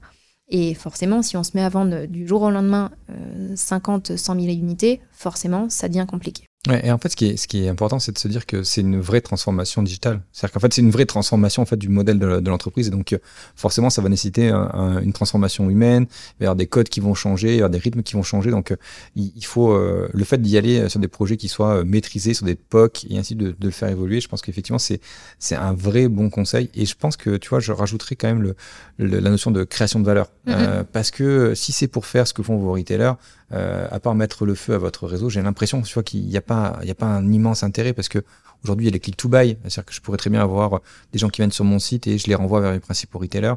Et 0.48 0.74
forcément, 0.74 1.22
si 1.22 1.36
on 1.36 1.42
se 1.42 1.52
met 1.54 1.62
à 1.62 1.68
vendre 1.68 2.06
du 2.06 2.26
jour 2.28 2.42
au 2.42 2.50
lendemain 2.50 2.90
euh, 3.10 3.56
50, 3.56 4.16
100 4.16 4.34
000 4.34 4.46
unités, 4.46 5.00
forcément, 5.10 5.68
ça 5.68 5.88
devient 5.88 6.06
compliqué. 6.08 6.44
Ouais, 6.68 6.80
et 6.86 6.92
en 6.92 6.98
fait, 6.98 7.08
ce 7.08 7.16
qui 7.16 7.26
est, 7.26 7.36
ce 7.36 7.48
qui 7.48 7.64
est 7.64 7.68
important, 7.68 7.98
c'est 7.98 8.12
de 8.12 8.18
se 8.18 8.28
dire 8.28 8.46
que 8.46 8.62
c'est 8.62 8.82
une 8.82 9.00
vraie 9.00 9.20
transformation 9.20 9.82
digitale. 9.82 10.20
C'est-à-dire 10.30 10.52
qu'en 10.54 10.60
fait, 10.60 10.72
c'est 10.72 10.80
une 10.80 10.92
vraie 10.92 11.06
transformation 11.06 11.60
en 11.60 11.64
fait 11.66 11.76
du 11.76 11.88
modèle 11.88 12.20
de, 12.20 12.38
de 12.38 12.50
l'entreprise. 12.50 12.86
Et 12.86 12.90
donc, 12.92 13.12
euh, 13.12 13.18
forcément, 13.56 13.90
ça 13.90 14.00
va 14.00 14.08
nécessiter 14.08 14.48
un- 14.50 14.70
un- 14.72 15.00
une 15.02 15.12
transformation 15.12 15.68
humaine. 15.68 16.06
Avoir 16.40 16.54
des 16.54 16.68
codes 16.68 16.88
qui 16.88 17.00
vont 17.00 17.14
changer, 17.14 17.54
avoir 17.54 17.70
des 17.70 17.78
rythmes 17.78 18.04
qui 18.04 18.14
vont 18.14 18.22
changer. 18.22 18.52
Donc, 18.52 18.70
euh, 18.70 18.76
il, 19.16 19.32
il 19.34 19.44
faut 19.44 19.72
euh, 19.72 20.08
le 20.14 20.22
fait 20.22 20.40
d'y 20.40 20.56
aller 20.56 20.88
sur 20.88 21.00
des 21.00 21.08
projets 21.08 21.36
qui 21.36 21.48
soient 21.48 21.82
maîtrisés, 21.82 22.32
sur 22.32 22.46
des 22.46 22.54
POC 22.54 23.06
et 23.10 23.18
ainsi 23.18 23.34
de, 23.34 23.48
de 23.58 23.66
le 23.66 23.70
faire 23.72 23.88
évoluer. 23.88 24.20
Je 24.20 24.28
pense 24.28 24.40
qu'effectivement, 24.40 24.78
c'est 24.78 25.00
c'est 25.40 25.56
un 25.56 25.72
vrai 25.72 26.06
bon 26.06 26.30
conseil. 26.30 26.70
Et 26.76 26.86
je 26.86 26.94
pense 26.94 27.16
que 27.16 27.38
tu 27.38 27.48
vois, 27.48 27.58
je 27.58 27.72
rajouterais 27.72 28.14
quand 28.14 28.28
même 28.28 28.42
le, 28.42 28.54
le- 28.98 29.18
la 29.18 29.30
notion 29.30 29.50
de 29.50 29.64
création 29.64 29.98
de 29.98 30.04
valeur, 30.06 30.30
Mhm. 30.46 30.54
Euh, 30.56 30.84
parce 30.92 31.10
que 31.12 31.54
si 31.56 31.72
c'est 31.72 31.86
pour 31.88 32.04
faire 32.06 32.26
ce 32.28 32.32
que 32.34 32.42
font 32.44 32.56
vos 32.56 32.72
retailers, 32.72 33.12
euh, 33.52 33.86
à 33.90 34.00
part 34.00 34.14
mettre 34.14 34.44
le 34.46 34.54
feu 34.54 34.74
à 34.74 34.78
votre 34.78 35.06
réseau, 35.06 35.28
j'ai 35.30 35.42
l'impression 35.42 35.82
tu 35.82 35.92
vois, 35.94 36.02
qu'il 36.02 36.24
n'y 36.26 36.36
a, 36.36 36.40
pas- 36.42 36.78
il 36.82 36.88
y 36.88 36.90
a 36.90 36.94
pas 36.94 37.06
un 37.06 37.30
immense 37.32 37.62
intérêt 37.62 37.92
parce 37.92 38.08
que 38.08 38.18
aujourd'hui 38.64 38.86
il 38.86 38.88
y 38.88 38.92
a 38.92 38.94
les 38.94 39.00
click 39.00 39.16
to 39.16 39.28
buy. 39.28 39.56
C'est-à-dire 39.62 39.84
que 39.86 39.92
je 39.94 40.00
pourrais 40.00 40.18
très 40.18 40.30
bien 40.30 40.40
avoir 40.40 40.80
des 41.12 41.18
gens 41.18 41.28
qui 41.28 41.40
viennent 41.40 41.52
sur 41.52 41.64
mon 41.64 41.78
site 41.78 42.06
et 42.06 42.18
je 42.18 42.26
les 42.28 42.34
renvoie 42.34 42.60
vers 42.60 42.72
les 42.72 42.80
principaux 42.80 43.18
retailers. 43.18 43.54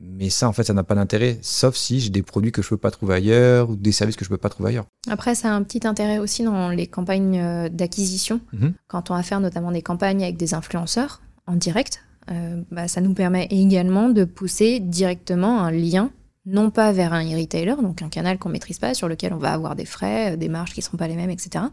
Mais 0.00 0.30
ça, 0.30 0.48
en 0.48 0.52
fait, 0.52 0.62
ça 0.62 0.72
n'a 0.74 0.84
pas 0.84 0.94
d'intérêt, 0.94 1.38
sauf 1.42 1.74
si 1.74 1.98
j'ai 1.98 2.10
des 2.10 2.22
produits 2.22 2.52
que 2.52 2.62
je 2.62 2.68
peux 2.68 2.76
pas 2.76 2.92
trouver 2.92 3.14
ailleurs 3.16 3.68
ou 3.70 3.74
des 3.74 3.90
services 3.90 4.14
que 4.14 4.24
je 4.24 4.30
peux 4.30 4.36
pas 4.36 4.48
trouver 4.48 4.68
ailleurs. 4.68 4.84
Après, 5.10 5.34
ça 5.34 5.48
a 5.52 5.56
un 5.56 5.62
petit 5.64 5.84
intérêt 5.88 6.18
aussi 6.18 6.44
dans 6.44 6.68
les 6.68 6.86
campagnes 6.86 7.40
euh, 7.40 7.68
d'acquisition. 7.68 8.40
Mhm. 8.52 8.74
Quand 8.86 9.10
on 9.10 9.14
va 9.16 9.24
faire 9.24 9.40
notamment 9.40 9.72
des 9.72 9.82
campagnes 9.82 10.22
avec 10.22 10.36
des 10.36 10.54
influenceurs 10.54 11.20
en 11.48 11.54
direct, 11.56 12.00
euh, 12.30 12.62
bah, 12.70 12.86
ça 12.86 13.00
nous 13.00 13.12
permet 13.12 13.48
également 13.50 14.08
de 14.08 14.22
pousser 14.22 14.78
directement 14.78 15.64
un 15.64 15.72
lien, 15.72 16.10
non 16.48 16.70
pas 16.70 16.92
vers 16.92 17.12
un 17.12 17.24
e-retailer, 17.24 17.76
donc 17.82 18.02
un 18.02 18.08
canal 18.08 18.38
qu'on 18.38 18.48
maîtrise 18.48 18.78
pas, 18.78 18.94
sur 18.94 19.08
lequel 19.08 19.32
on 19.32 19.36
va 19.38 19.52
avoir 19.52 19.76
des 19.76 19.84
frais, 19.84 20.32
euh, 20.32 20.36
des 20.36 20.48
marges 20.48 20.72
qui 20.72 20.80
ne 20.80 20.84
seront 20.84 20.96
pas 20.96 21.08
les 21.08 21.16
mêmes, 21.16 21.30
etc. 21.30 21.64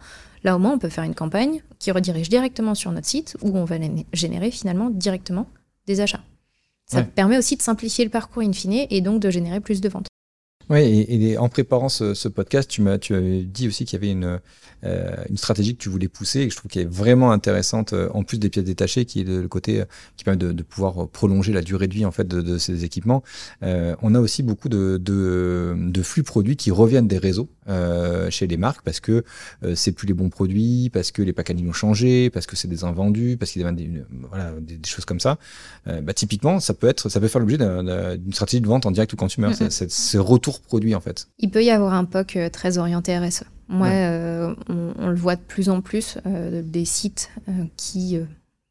Là, 0.44 0.56
au 0.56 0.60
moins, 0.60 0.74
on 0.74 0.80
peut 0.80 0.90
faire 0.90 1.04
une 1.04 1.16
campagne 1.16 1.62
qui 1.80 1.92
redirige 1.92 2.30
directement 2.30 2.76
sur 2.76 2.92
notre 2.92 3.08
site 3.08 3.38
où 3.42 3.58
on 3.58 3.66
va 3.66 3.78
gé- 3.80 4.06
générer 4.14 4.52
finalement 4.52 4.90
directement 4.90 5.48
des 5.88 6.02
achats. 6.02 6.24
Ça 6.88 7.00
Ouais. 7.00 7.04
permet 7.04 7.38
aussi 7.38 7.56
de 7.58 7.62
simplifier 7.62 8.04
le 8.06 8.12
parcours 8.12 8.44
in 8.44 8.54
fine 8.54 8.86
et 8.90 9.02
donc 9.02 9.20
de 9.22 9.30
générer 9.30 9.60
plus 9.60 9.82
de 9.82 9.90
ventes. 9.90 10.08
Oui, 10.70 10.80
et, 10.80 11.32
et 11.32 11.38
en 11.38 11.48
préparant 11.48 11.90
ce, 11.90 12.14
ce 12.16 12.28
podcast, 12.28 12.70
tu 12.70 12.82
m'as 12.82 12.98
tu 12.98 13.14
avais 13.16 13.44
dit 13.44 13.68
aussi 13.68 13.86
qu'il 13.86 13.98
y 13.98 14.02
avait 14.04 14.12
une, 14.12 14.40
une 15.30 15.38
stratégie 15.38 15.76
que 15.76 15.82
tu 15.82 15.90
voulais 15.90 16.08
pousser 16.08 16.42
et 16.42 16.48
que 16.48 16.54
je 16.54 16.58
trouve 16.58 16.70
qu'elle 16.72 16.84
est 16.84 16.86
vraiment 16.92 17.32
intéressante 17.32 17.94
euh, 17.94 18.10
en 18.14 18.24
plus 18.24 18.38
des 18.40 18.50
pièces 18.50 18.66
détachées, 18.66 19.06
qui 19.06 19.22
est 19.22 19.24
le, 19.24 19.48
côté 19.48 19.82
euh, 19.82 19.86
qui 20.18 20.24
permet 20.24 20.38
de, 20.38 20.52
de 20.52 20.64
pouvoir 20.64 21.08
prolonger 21.10 21.54
la 21.54 21.62
durée 21.62 21.88
de 21.88 21.94
vie 21.94 22.06
en 22.06 22.12
fait 22.12 22.28
de, 22.28 22.42
de 22.42 22.58
ces 22.58 22.84
équipements. 22.84 23.24
Euh, 23.64 23.96
on 24.02 24.14
a 24.16 24.20
aussi 24.20 24.44
beaucoup 24.44 24.70
de, 24.70 25.00
flux 26.04 26.24
produits 26.24 26.56
qui 26.56 26.72
reviennent 26.72 27.08
des 27.08 27.18
réseaux 27.18 27.50
euh, 27.68 28.30
chez 28.30 28.48
les 28.48 28.58
marques 28.58 28.82
parce 28.84 29.00
que 29.00 29.24
euh, 29.64 29.74
c'est 29.76 29.92
plus 29.92 30.08
les 30.08 30.14
bons 30.14 30.30
produits, 30.30 30.90
parce 30.94 31.12
que 31.12 31.22
les 31.22 31.34
packaging 31.34 31.68
ont 31.70 31.74
changé, 31.74 32.30
parce 32.30 32.46
que 32.46 32.56
c'est 32.56 32.68
des 32.68 32.84
invendus, 32.84 33.38
parce 33.40 33.52
qu'il 33.52 33.62
y 33.62 33.66
a 33.66 33.72
des, 33.72 33.90
voilà, 34.30 34.52
des, 34.62 34.78
des 34.78 34.90
choses 34.90 35.06
comme 35.06 35.20
ça. 35.20 35.38
Euh, 35.88 36.02
bah, 36.02 36.14
typiquement, 36.14 36.60
ça 36.60 36.74
peut 36.74 36.88
être, 36.88 37.10
ça 37.10 37.20
peut 37.20 37.28
faire 37.28 37.42
l'objet 37.42 37.58
d'un- 37.58 37.84
d'un- 37.84 38.18
d'une 38.18 38.34
stratégie 38.34 38.62
de 38.62 38.68
vente 38.68 38.86
en 38.86 38.92
direct 38.92 39.12
ou 39.14 39.16
consumer. 39.16 39.48
Mhm. 39.48 39.54
C'est- 39.56 39.72
C'est 39.72 39.92
ce 39.92 40.18
retour 40.18 40.62
produit 40.62 40.94
en 40.96 41.02
fait. 41.02 41.28
Il 41.40 41.50
peut 41.50 41.64
y 41.64 41.72
avoir 41.72 41.94
un 41.94 42.06
POC 42.06 42.36
euh, 42.38 42.50
très 42.50 42.78
orienté 42.78 43.18
RSE. 43.18 43.44
Moi, 43.68 43.88
Ouais. 43.88 43.94
euh, 43.96 44.54
on, 44.70 44.94
on 44.98 45.08
le 45.10 45.16
voit 45.16 45.36
de 45.36 45.42
plus 45.42 45.70
en 45.70 45.82
plus, 45.82 46.18
euh, 46.26 46.62
des 46.64 46.86
sites 46.86 47.30
euh, 47.50 47.52
qui 47.78 48.18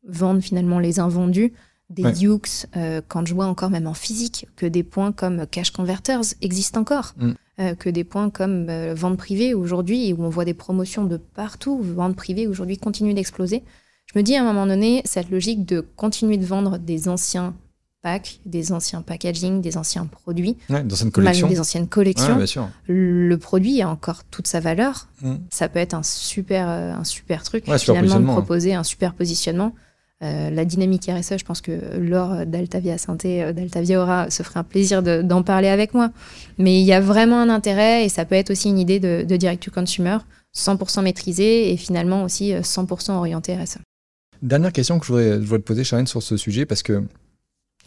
vendent 0.07 0.41
finalement 0.43 0.79
les 0.79 1.01
invendus, 1.01 1.53
des 1.91 2.05
Ouais. 2.05 2.13
Dukes, 2.13 2.67
euh, 2.77 3.01
quand 3.09 3.27
je 3.27 3.35
vois 3.35 3.47
encore 3.47 3.71
même 3.71 3.87
en 3.87 3.95
physique, 3.95 4.47
que 4.57 4.67
des 4.67 4.83
points 4.83 5.13
comme 5.13 5.47
Cash 5.47 5.71
Converters 5.71 6.23
existent 6.43 6.81
encore, 6.81 7.15
Mm. 7.19 7.33
euh, 7.61 7.75
que 7.75 7.89
des 7.91 8.05
points 8.05 8.31
comme 8.31 8.69
euh, 8.71 8.95
vente 8.95 9.17
privée 9.19 9.53
aujourd'hui, 9.55 10.13
où 10.13 10.23
on 10.23 10.29
voit 10.29 10.45
des 10.45 10.55
promotions 10.55 11.05
de 11.05 11.17
partout, 11.17 11.79
vente 11.83 12.17
privée 12.17 12.47
aujourd'hui 12.47 12.79
continue 12.79 13.15
d'exploser. 13.15 13.63
Je 14.13 14.19
me 14.19 14.23
dis 14.23 14.37
à 14.37 14.43
un 14.43 14.45
moment 14.45 14.67
donné, 14.67 15.03
cette 15.05 15.31
logique 15.31 15.65
de 15.65 15.81
continuer 15.81 16.37
de 16.37 16.45
vendre 16.47 16.79
des 16.79 17.09
anciens 17.09 17.55
packs, 18.05 18.39
des 18.45 18.71
anciens 18.73 19.01
packaging, 19.03 19.61
des 19.63 19.77
anciens 19.79 20.05
produits, 20.07 20.57
Ouais, 20.69 20.83
dans 20.85 20.95
une 20.95 21.07
même 21.07 21.13
collection. 21.13 21.49
des 21.49 21.59
anciennes 21.59 21.89
collections, 21.89 22.39
le 22.87 23.37
produit 23.37 23.81
a 23.83 23.89
encore 23.89 24.23
toute 24.31 24.47
sa 24.47 24.61
valeur. 24.61 25.09
Mm. 25.23 25.37
Ça 25.51 25.69
peut 25.71 25.79
être 25.81 25.95
un 25.95 26.03
super, 26.05 26.69
euh, 26.69 26.93
un 26.93 27.05
super 27.05 27.43
truc, 27.43 27.67
Ouais, 27.67 27.79
super 27.79 27.95
finalement, 27.97 28.05
de 28.05 28.11
positionnement. 28.21 28.33
proposer 28.35 28.75
un 28.75 28.85
super 28.85 29.15
positionnement. 29.15 29.75
Euh, 30.23 30.51
la 30.51 30.65
dynamique 30.65 31.11
RSE, 31.11 31.39
je 31.39 31.45
pense 31.45 31.61
que 31.61 31.73
Laure 31.99 32.47
d'Altavia 32.47 32.99
Santé, 32.99 33.43
euh, 33.43 33.53
d'Altavia 33.53 34.01
Aura, 34.01 34.31
se 34.31 34.43
ferait 34.43 34.61
un 34.61 34.65
plaisir 34.65 35.03
de- 35.03 35.23
d'en 35.23 35.43
parler 35.43 35.69
avec 35.69 35.93
moi. 35.95 36.11
Mais 36.59 36.81
il 36.81 36.85
y 36.87 36.93
a 36.93 37.01
vraiment 37.01 37.41
un 37.41 37.49
intérêt 37.49 38.05
et 38.05 38.09
ça 38.11 38.25
peut 38.27 38.37
être 38.37 38.51
aussi 38.51 38.69
une 38.69 38.79
idée 38.79 39.01
de, 39.01 39.25
de 39.27 39.37
direct 39.37 39.63
to 39.65 39.71
consumer, 39.71 40.19
100% 40.55 41.03
maîtrisée 41.03 41.73
et 41.73 41.77
finalement 41.77 42.23
aussi 42.23 42.53
euh, 42.55 42.61
100% 42.63 43.13
orientée 43.17 43.57
RSE. 43.57 43.79
Dernière 44.43 44.73
question 44.73 44.99
que 44.99 45.07
je 45.07 45.13
voudrais, 45.13 45.31
je 45.33 45.39
voudrais 45.41 45.59
te 45.59 45.65
poser, 45.65 45.85
Charlène, 45.85 46.07
sur 46.07 46.23
ce 46.23 46.37
sujet, 46.37 46.65
parce 46.67 46.83
que 46.83 47.03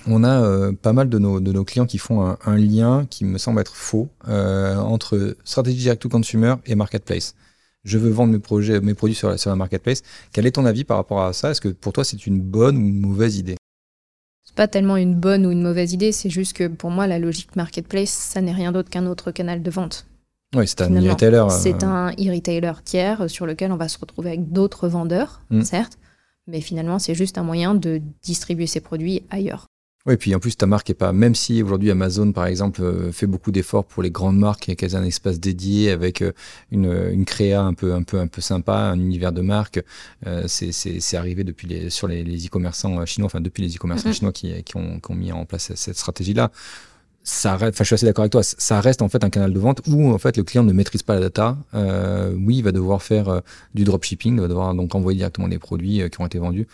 on 0.06 0.24
a 0.24 0.42
euh, 0.42 0.72
pas 0.74 0.94
mal 0.94 1.10
de 1.10 1.18
nos, 1.20 1.40
de 1.40 1.52
nos 1.52 1.64
clients 1.66 1.86
qui 1.86 1.98
font 1.98 2.26
un, 2.26 2.38
un 2.46 2.56
lien 2.58 3.06
qui 3.10 3.26
me 3.26 3.38
semble 3.38 3.60
être 3.62 3.76
faux 3.76 4.10
euh, 4.28 4.76
entre 4.78 5.36
stratégie 5.44 5.78
direct 5.78 6.02
to 6.02 6.10
consumer 6.10 6.56
et 6.66 6.76
marketplace. 6.76 7.36
Je 7.84 7.98
veux 7.98 8.10
vendre 8.10 8.34
mes, 8.34 8.40
projets, 8.40 8.82
mes 8.82 8.94
produits 8.94 9.16
sur 9.16 9.30
la, 9.30 9.38
sur 9.38 9.50
la 9.50 9.56
marketplace. 9.56 10.02
Quel 10.34 10.46
est 10.46 10.52
ton 10.52 10.66
avis 10.66 10.84
par 10.84 10.98
rapport 10.98 11.22
à 11.22 11.34
ça? 11.34 11.52
Est-ce 11.52 11.62
que 11.62 11.70
pour 11.70 11.94
toi 11.94 12.04
c'est 12.04 12.28
une 12.28 12.42
bonne 12.42 12.78
ou 12.78 12.82
une 12.82 13.00
mauvaise 13.00 13.38
idée? 13.38 13.56
C'est 14.44 14.56
pas 14.56 14.68
tellement 14.68 14.98
une 14.98 15.16
bonne 15.16 15.46
ou 15.46 15.52
une 15.52 15.62
mauvaise 15.62 15.94
idée, 15.94 16.12
c'est 16.12 16.30
juste 16.30 16.54
que 16.54 16.68
pour 16.68 16.90
moi, 16.90 17.06
la 17.06 17.20
logique 17.20 17.56
marketplace, 17.56 18.10
ça 18.10 18.42
n'est 18.42 18.54
rien 18.54 18.72
d'autre 18.72 18.90
qu'un 18.90 19.06
autre 19.06 19.32
canal 19.32 19.62
de 19.62 19.70
vente. 19.72 20.06
Oui, 20.56 20.66
c'est 20.68 20.82
un 20.82 20.88
Finalement, 20.88 21.10
retailer. 21.12 21.38
euh, 21.38 21.50
C'est 21.50 21.84
un 21.84 22.12
e-retailer 22.12 22.72
tiers 22.84 23.30
sur 23.30 23.46
lequel 23.46 23.72
on 23.74 23.78
va 23.78 23.90
se 23.90 24.00
retrouver 24.00 24.30
avec 24.30 24.52
d'autres 24.52 24.88
vendeurs, 24.88 25.42
Mm. 25.50 25.62
certes, 25.64 25.98
mais 26.48 26.62
finalement, 26.62 26.98
c'est 26.98 27.14
juste 27.14 27.38
un 27.38 27.44
moyen 27.44 27.76
de 27.76 28.02
distribuer 28.24 28.68
ses 28.68 28.80
produits 28.80 29.24
ailleurs. 29.30 29.68
Oui, 30.08 30.16
puis 30.16 30.34
en 30.34 30.40
plus, 30.40 30.56
ta 30.56 30.68
marque 30.68 30.90
est 30.90 30.94
pas, 30.94 31.12
même 31.12 31.36
si 31.36 31.62
aujourd'hui 31.62 31.92
Amazon, 31.92 32.32
par 32.32 32.46
exemple, 32.46 32.82
euh, 32.82 33.12
fait 33.12 33.28
beaucoup 33.28 33.52
d'efforts 33.52 33.84
pour 33.84 34.02
les 34.02 34.10
grandes 34.10 34.38
marques 34.38 34.70
et 34.70 34.78
qu'elles 34.78 34.94
aient 34.94 34.98
un 34.98 35.04
espace 35.04 35.38
dédié 35.38 35.92
avec 35.92 36.22
euh, 36.22 36.32
une, 36.72 36.86
une 37.12 37.26
créa 37.26 37.62
un 37.62 37.74
peu, 37.74 37.94
un 37.94 38.04
peu, 38.04 38.18
un 38.20 38.28
peu 38.28 38.40
sympa, 38.40 38.78
un 38.78 38.98
univers 39.00 39.34
de 39.34 39.42
marque, 39.42 39.84
euh, 40.26 40.44
c'est, 40.48 40.72
c'est, 40.72 41.02
c'est 41.02 41.18
arrivé 41.18 41.44
depuis 41.44 41.68
les, 41.68 41.90
sur 41.90 42.08
les, 42.08 42.24
les 42.24 42.46
e-commerçants 42.48 43.02
euh, 43.02 43.06
chinois, 43.06 43.26
enfin, 43.26 43.42
depuis 43.42 43.64
les 43.64 43.76
e-commerçants 43.76 44.08
Mhm. 44.08 44.14
chinois 44.16 44.32
qui, 44.32 44.64
qui, 44.64 44.78
ont, 44.78 45.02
qui 45.02 45.12
ont 45.12 45.16
mis 45.16 45.34
en 45.34 45.44
place 45.44 45.74
cette- 45.76 45.98
stratégie-là. 45.98 46.52
Ça 47.30 47.58
reste, 47.58 47.74
enfin, 47.76 47.84
je 47.84 47.88
suis 47.88 47.96
assez 47.96 48.06
d'accord 48.06 48.22
avec 48.24 48.32
toi. 48.32 48.42
Ça 48.44 48.80
reste 48.80 49.02
en 49.02 49.10
fait 49.10 49.22
un 49.26 49.30
canal 49.30 49.52
de 49.52 49.60
vente 49.60 49.82
où 49.90 50.14
en 50.14 50.18
fait 50.18 50.38
le 50.38 50.44
client 50.44 50.64
ne 50.64 50.72
maîtrise 50.72 51.04
pas 51.04 51.16
la 51.16 51.20
data. 51.20 51.58
Euh, 51.74 52.34
oui, 52.40 52.60
il 52.60 52.64
va 52.64 52.72
devoir 52.72 53.04
faire 53.04 53.28
euh, 53.28 53.40
du 53.74 53.84
dropshipping, 53.84 54.36
il 54.36 54.40
va 54.40 54.48
devoir 54.48 54.74
donc 54.74 54.96
envoyer 54.96 55.18
directement 55.18 55.50
des 55.50 55.60
produits 55.60 56.02
euh, 56.02 56.08
qui 56.08 56.22
ont 56.22 56.26
été 56.26 56.40
vendus. 56.40 56.68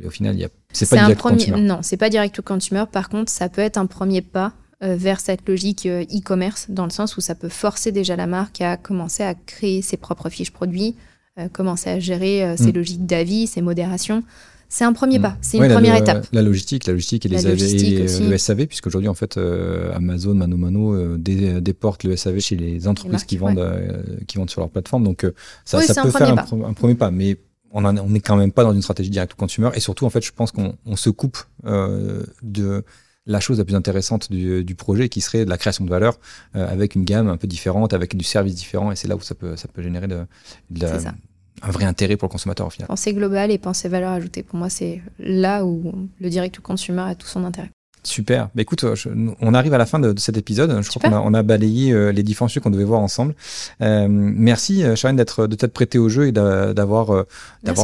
Mais 0.00 0.06
au 0.06 0.10
final, 0.10 0.36
c'est 0.72 0.88
pas 0.88 0.96
un 0.96 0.98
direct 1.06 1.18
premier, 1.20 1.36
consumer. 1.38 1.60
non, 1.60 1.78
c'est 1.82 1.96
pas 1.96 2.10
direct 2.10 2.34
to 2.34 2.42
consumer. 2.42 2.84
Par 2.90 3.08
contre, 3.08 3.30
ça 3.30 3.48
peut 3.48 3.60
être 3.62 3.76
un 3.78 3.86
premier 3.86 4.20
pas 4.22 4.52
euh, 4.82 4.96
vers 4.96 5.20
cette 5.20 5.48
logique 5.48 5.86
euh, 5.86 6.02
e-commerce, 6.14 6.66
dans 6.68 6.84
le 6.84 6.90
sens 6.90 7.16
où 7.16 7.20
ça 7.20 7.34
peut 7.34 7.48
forcer 7.48 7.92
déjà 7.92 8.16
la 8.16 8.26
marque 8.26 8.60
à 8.60 8.76
commencer 8.76 9.22
à 9.22 9.34
créer 9.34 9.80
ses 9.82 9.96
propres 9.96 10.28
fiches 10.28 10.50
produits, 10.50 10.94
euh, 11.38 11.48
commencer 11.48 11.90
à 11.90 11.98
gérer 12.00 12.44
euh, 12.44 12.56
ses 12.56 12.72
Mm. 12.72 12.76
logiques 12.76 13.06
d'avis, 13.06 13.46
ses 13.46 13.62
modérations. 13.62 14.22
C'est 14.68 14.84
un 14.84 14.92
premier 14.92 15.20
Mm. 15.20 15.22
pas, 15.22 15.36
c'est 15.40 15.58
Ouais, 15.58 15.66
une 15.66 15.68
la- 15.68 15.74
première 15.76 15.94
la- 15.94 16.00
étape. 16.00 16.26
La 16.32 16.42
logistique, 16.42 16.86
la 16.86 16.92
logistique 16.94 17.24
et 17.24 17.28
les 17.28 17.42
logistique 17.42 17.92
et, 17.92 18.28
le 18.28 18.36
SAV, 18.36 18.66
puisqu'aujourd'hui, 18.66 19.08
en 19.08 19.14
fait, 19.14 19.36
euh, 19.36 19.92
Amazon, 19.94 20.34
Mano 20.34 20.56
Mano 20.56 21.16
dé- 21.16 21.60
déporte 21.60 22.02
le 22.02 22.16
SAV 22.16 22.40
chez 22.40 22.56
les 22.56 22.88
entreprises 22.88 23.12
marques, 23.12 23.26
qui 23.26 23.36
vendent, 23.36 24.24
qui 24.26 24.36
vendent 24.38 24.50
sur 24.50 24.60
leur 24.60 24.70
plateforme. 24.70 25.04
Donc, 25.04 25.24
ça, 25.64 25.78
Oui, 25.78 25.84
ça 25.84 26.00
un 26.00 26.04
peut 26.04 26.10
faire 26.10 26.28
un, 26.30 26.62
un 26.64 26.72
premier 26.72 26.94
pas. 26.96 27.12
Mais 27.12 27.36
on 27.74 28.08
n'est 28.08 28.20
quand 28.20 28.36
même 28.36 28.52
pas 28.52 28.62
dans 28.64 28.72
une 28.72 28.82
stratégie 28.82 29.10
direct 29.10 29.32
to 29.32 29.36
consumer. 29.36 29.70
Et 29.74 29.80
surtout, 29.80 30.06
en 30.06 30.10
fait, 30.10 30.24
je 30.24 30.32
pense 30.32 30.52
qu'on 30.52 30.76
on 30.86 30.96
se 30.96 31.10
coupe 31.10 31.38
euh, 31.66 32.24
de 32.42 32.84
la 33.26 33.40
chose 33.40 33.58
la 33.58 33.64
plus 33.64 33.74
intéressante 33.74 34.30
du, 34.30 34.64
du 34.64 34.74
projet, 34.74 35.08
qui 35.08 35.20
serait 35.20 35.44
de 35.44 35.50
la 35.50 35.56
création 35.58 35.84
de 35.84 35.90
valeur 35.90 36.18
euh, 36.56 36.70
avec 36.70 36.94
une 36.94 37.04
gamme 37.04 37.28
un 37.28 37.36
peu 37.36 37.46
différente, 37.46 37.92
avec 37.92 38.16
du 38.16 38.24
service 38.24 38.54
différent. 38.54 38.92
Et 38.92 38.96
c'est 38.96 39.08
là 39.08 39.16
où 39.16 39.20
ça 39.20 39.34
peut, 39.34 39.56
ça 39.56 39.66
peut 39.68 39.82
générer 39.82 40.06
de, 40.08 40.26
de 40.70 40.80
la- 40.82 40.98
C'est 40.98 41.04
ça. 41.06 41.14
un 41.62 41.70
vrai 41.70 41.84
intérêt 41.84 42.16
pour 42.16 42.28
le 42.28 42.32
consommateur, 42.32 42.66
au 42.66 42.70
final. 42.70 42.86
Penser 42.88 43.12
global 43.14 43.50
et 43.50 43.58
penser 43.58 43.88
valeur 43.88 44.12
ajoutée. 44.12 44.42
Pour 44.42 44.58
moi, 44.58 44.68
c'est 44.70 45.00
là 45.18 45.64
où 45.64 45.92
le 46.20 46.28
direct 46.30 46.54
to 46.56 46.62
consumer 46.62 47.02
a 47.02 47.14
tout 47.14 47.26
son 47.26 47.44
intérêt. 47.44 47.70
Super. 48.06 48.50
Bah, 48.54 48.62
écoute, 48.62 48.84
je- 48.94 49.08
on 49.40 49.54
arrive 49.54 49.72
à 49.74 49.78
la 49.78 49.86
fin 49.86 49.98
de, 49.98 50.12
de 50.12 50.20
cet 50.20 50.36
épisode. 50.36 50.70
Je 50.82 50.90
Super. 50.90 51.10
crois 51.10 51.20
qu'on 51.20 51.26
a, 51.26 51.30
on 51.30 51.34
a 51.34 51.42
balayé 51.42 51.92
euh, 51.92 52.12
les 52.12 52.22
différents 52.22 52.48
sujets 52.48 52.60
qu'on 52.60 52.70
devait 52.70 52.84
voir 52.84 53.00
ensemble. 53.00 53.34
Euh, 53.80 54.06
merci, 54.08 54.84
euh, 54.84 54.94
Charlène, 54.94 55.16
d'être, 55.16 55.46
de 55.46 55.54
t'être 55.56 55.72
prêtée 55.72 55.98
au 55.98 56.08
jeu 56.08 56.26
et 56.28 56.32
d'a- 56.32 56.74
d'avoir, 56.74 57.14
euh, 57.14 57.26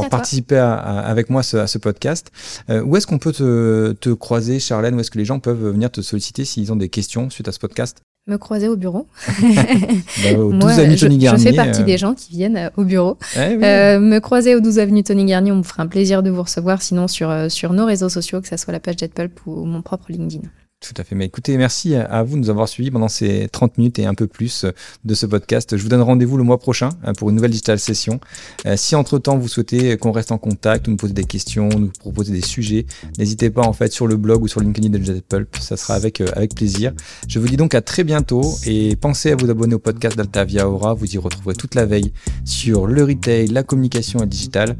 participé 0.09 0.57
à- 0.57 0.73
à- 0.75 0.99
avec 0.99 1.29
moi 1.29 1.41
ce- 1.43 1.57
à 1.57 1.67
ce 1.67 1.77
podcast. 1.79 2.31
Euh, 2.69 2.81
où 2.83 2.95
est-ce 2.97 3.07
qu'on 3.07 3.17
peut 3.19 3.31
te, 3.33 3.93
te 3.99 4.09
croiser, 4.11 4.59
Charlène 4.59 4.95
Où 4.95 4.99
est-ce 4.99 5.11
que 5.11 5.17
les 5.17 5.25
gens 5.25 5.39
peuvent 5.39 5.71
venir 5.71 5.89
te 5.91 6.01
solliciter 6.01 6.45
s'ils 6.45 6.71
ont 6.71 6.75
des 6.75 6.89
questions 6.89 7.29
suite 7.29 7.47
à 7.47 7.51
ce 7.51 7.59
podcast? 7.59 7.97
Me 8.27 8.37
croiser 8.37 8.67
au 8.67 8.75
bureau. 8.77 9.07
Bah, 9.41 10.37
Au 10.37 10.51
12 10.51 10.53
Moi, 10.53 10.71
avenue 10.71 10.95
je, 10.95 11.05
Tony 11.05 11.15
je 11.15 11.21
Garnier. 11.25 11.43
fais 11.43 11.55
partie 11.55 11.81
euh, 11.81 11.85
des 11.85 11.97
gens 11.97 12.13
qui 12.13 12.29
viennent 12.31 12.57
euh, 12.57 12.69
au 12.77 12.83
bureau. 12.83 13.17
eh 13.35 13.55
oui. 13.55 13.63
Euh, 13.63 13.99
me 13.99 14.19
croiser 14.19 14.53
au 14.55 14.59
12 14.59 14.77
avenue 14.77 15.03
Tony 15.03 15.25
Garnier, 15.25 15.51
on 15.51 15.55
me 15.57 15.63
fera 15.63 15.81
un 15.83 15.87
plaisir 15.87 16.21
de 16.21 16.29
vous 16.29 16.43
recevoir. 16.43 16.81
Sinon, 16.83 17.07
sur, 17.07 17.33
sur 17.49 17.73
nos 17.73 17.85
réseaux 17.85 18.09
sociaux, 18.09 18.39
que 18.39 18.47
ce 18.47 18.57
soit 18.57 18.73
la 18.73 18.79
page 18.79 18.95
JetPulp 18.99 19.39
ou 19.47 19.65
mon 19.65 19.81
propre 19.81 20.05
LinkedIn. 20.09 20.47
Tout 20.81 20.95
à 20.97 21.03
fait. 21.03 21.13
Mais 21.13 21.25
écoutez, 21.25 21.57
merci 21.57 21.93
à 21.93 22.23
vous 22.23 22.37
de 22.37 22.41
nous 22.41 22.49
avoir 22.49 22.67
suivis 22.67 22.89
pendant 22.89 23.07
ces 23.07 23.47
30 23.51 23.77
minutes 23.77 23.99
et 23.99 24.07
un 24.07 24.15
peu 24.15 24.25
plus 24.25 24.65
de 25.05 25.13
ce 25.13 25.27
podcast. 25.27 25.77
Je 25.77 25.83
vous 25.83 25.89
donne 25.89 26.01
rendez-vous 26.01 26.37
le 26.37 26.43
mois 26.43 26.57
prochain 26.57 26.89
euh, 27.05 27.13
pour 27.13 27.29
une 27.29 27.35
nouvelle 27.35 27.51
digital 27.51 27.77
session. 27.77 28.19
Euh, 28.65 28.75
si 28.77 28.95
entre-temps 28.95 29.37
vous 29.37 29.47
souhaitez 29.47 29.95
qu'on 29.97 30.11
reste 30.11 30.31
en 30.31 30.39
contact 30.39 30.87
ou 30.87 30.91
nous 30.91 30.97
poser 30.97 31.13
des 31.13 31.25
questions, 31.25 31.69
nous 31.69 31.91
proposer 31.99 32.33
des 32.33 32.41
sujets, 32.41 32.87
n'hésitez 33.19 33.51
pas 33.51 33.61
en 33.61 33.73
fait 33.73 33.93
sur 33.93 34.07
le 34.07 34.17
blog 34.17 34.41
ou 34.41 34.47
sur 34.47 34.59
LinkedIn 34.59 34.89
de 34.89 35.03
Jet 35.03 35.23
Pulp. 35.23 35.55
Ça 35.59 35.77
sera 35.77 35.93
avec, 35.93 36.19
euh, 36.19 36.27
avec 36.35 36.55
plaisir. 36.55 36.93
Je 37.27 37.37
vous 37.37 37.47
dis 37.47 37.57
donc 37.57 37.75
à 37.75 37.81
très 37.81 38.03
bientôt 38.03 38.41
et 38.65 38.95
pensez 38.95 39.33
à 39.33 39.35
vous 39.35 39.51
abonner 39.51 39.75
au 39.75 39.79
podcast 39.79 40.17
d'Altavia 40.17 40.67
Aura. 40.67 40.95
Vous 40.95 41.13
y 41.13 41.19
retrouverez 41.19 41.53
toute 41.53 41.75
la 41.75 41.85
veille 41.85 42.11
sur 42.43 42.87
le 42.87 43.03
retail, 43.03 43.49
la 43.49 43.61
communication 43.61 44.17
et 44.19 44.23
le 44.23 44.29
digital. 44.29 44.75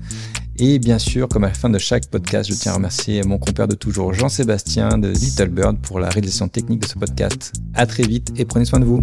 Et 0.64 0.78
bien 0.78 1.00
sûr, 1.00 1.28
comme 1.28 1.44
à 1.44 1.48
la 1.48 1.56
fin 1.56 1.72
de 1.72 1.80
chaque 1.80 2.06
podcast, 2.06 2.48
je 2.48 2.56
tiens 2.56 2.74
à 2.74 2.76
remercier 2.76 3.24
mon 3.24 3.40
compère 3.40 3.68
de 3.68 3.74
toujours, 3.74 4.14
Jean-Sébastien 4.14 5.00
de 5.00 5.08
Little 5.08 5.50
Bird, 5.50 5.80
pour 5.82 6.00
la 6.00 6.08
réalisation 6.08 6.48
technique 6.50 6.82
de 6.84 6.88
ce 6.88 7.00
podcast. 7.00 7.54
À 7.74 7.88
très 7.88 8.04
vite 8.04 8.32
et 8.38 8.46
prenez 8.46 8.66
soin 8.66 8.80
de 8.80 8.86
vous. 8.86 9.02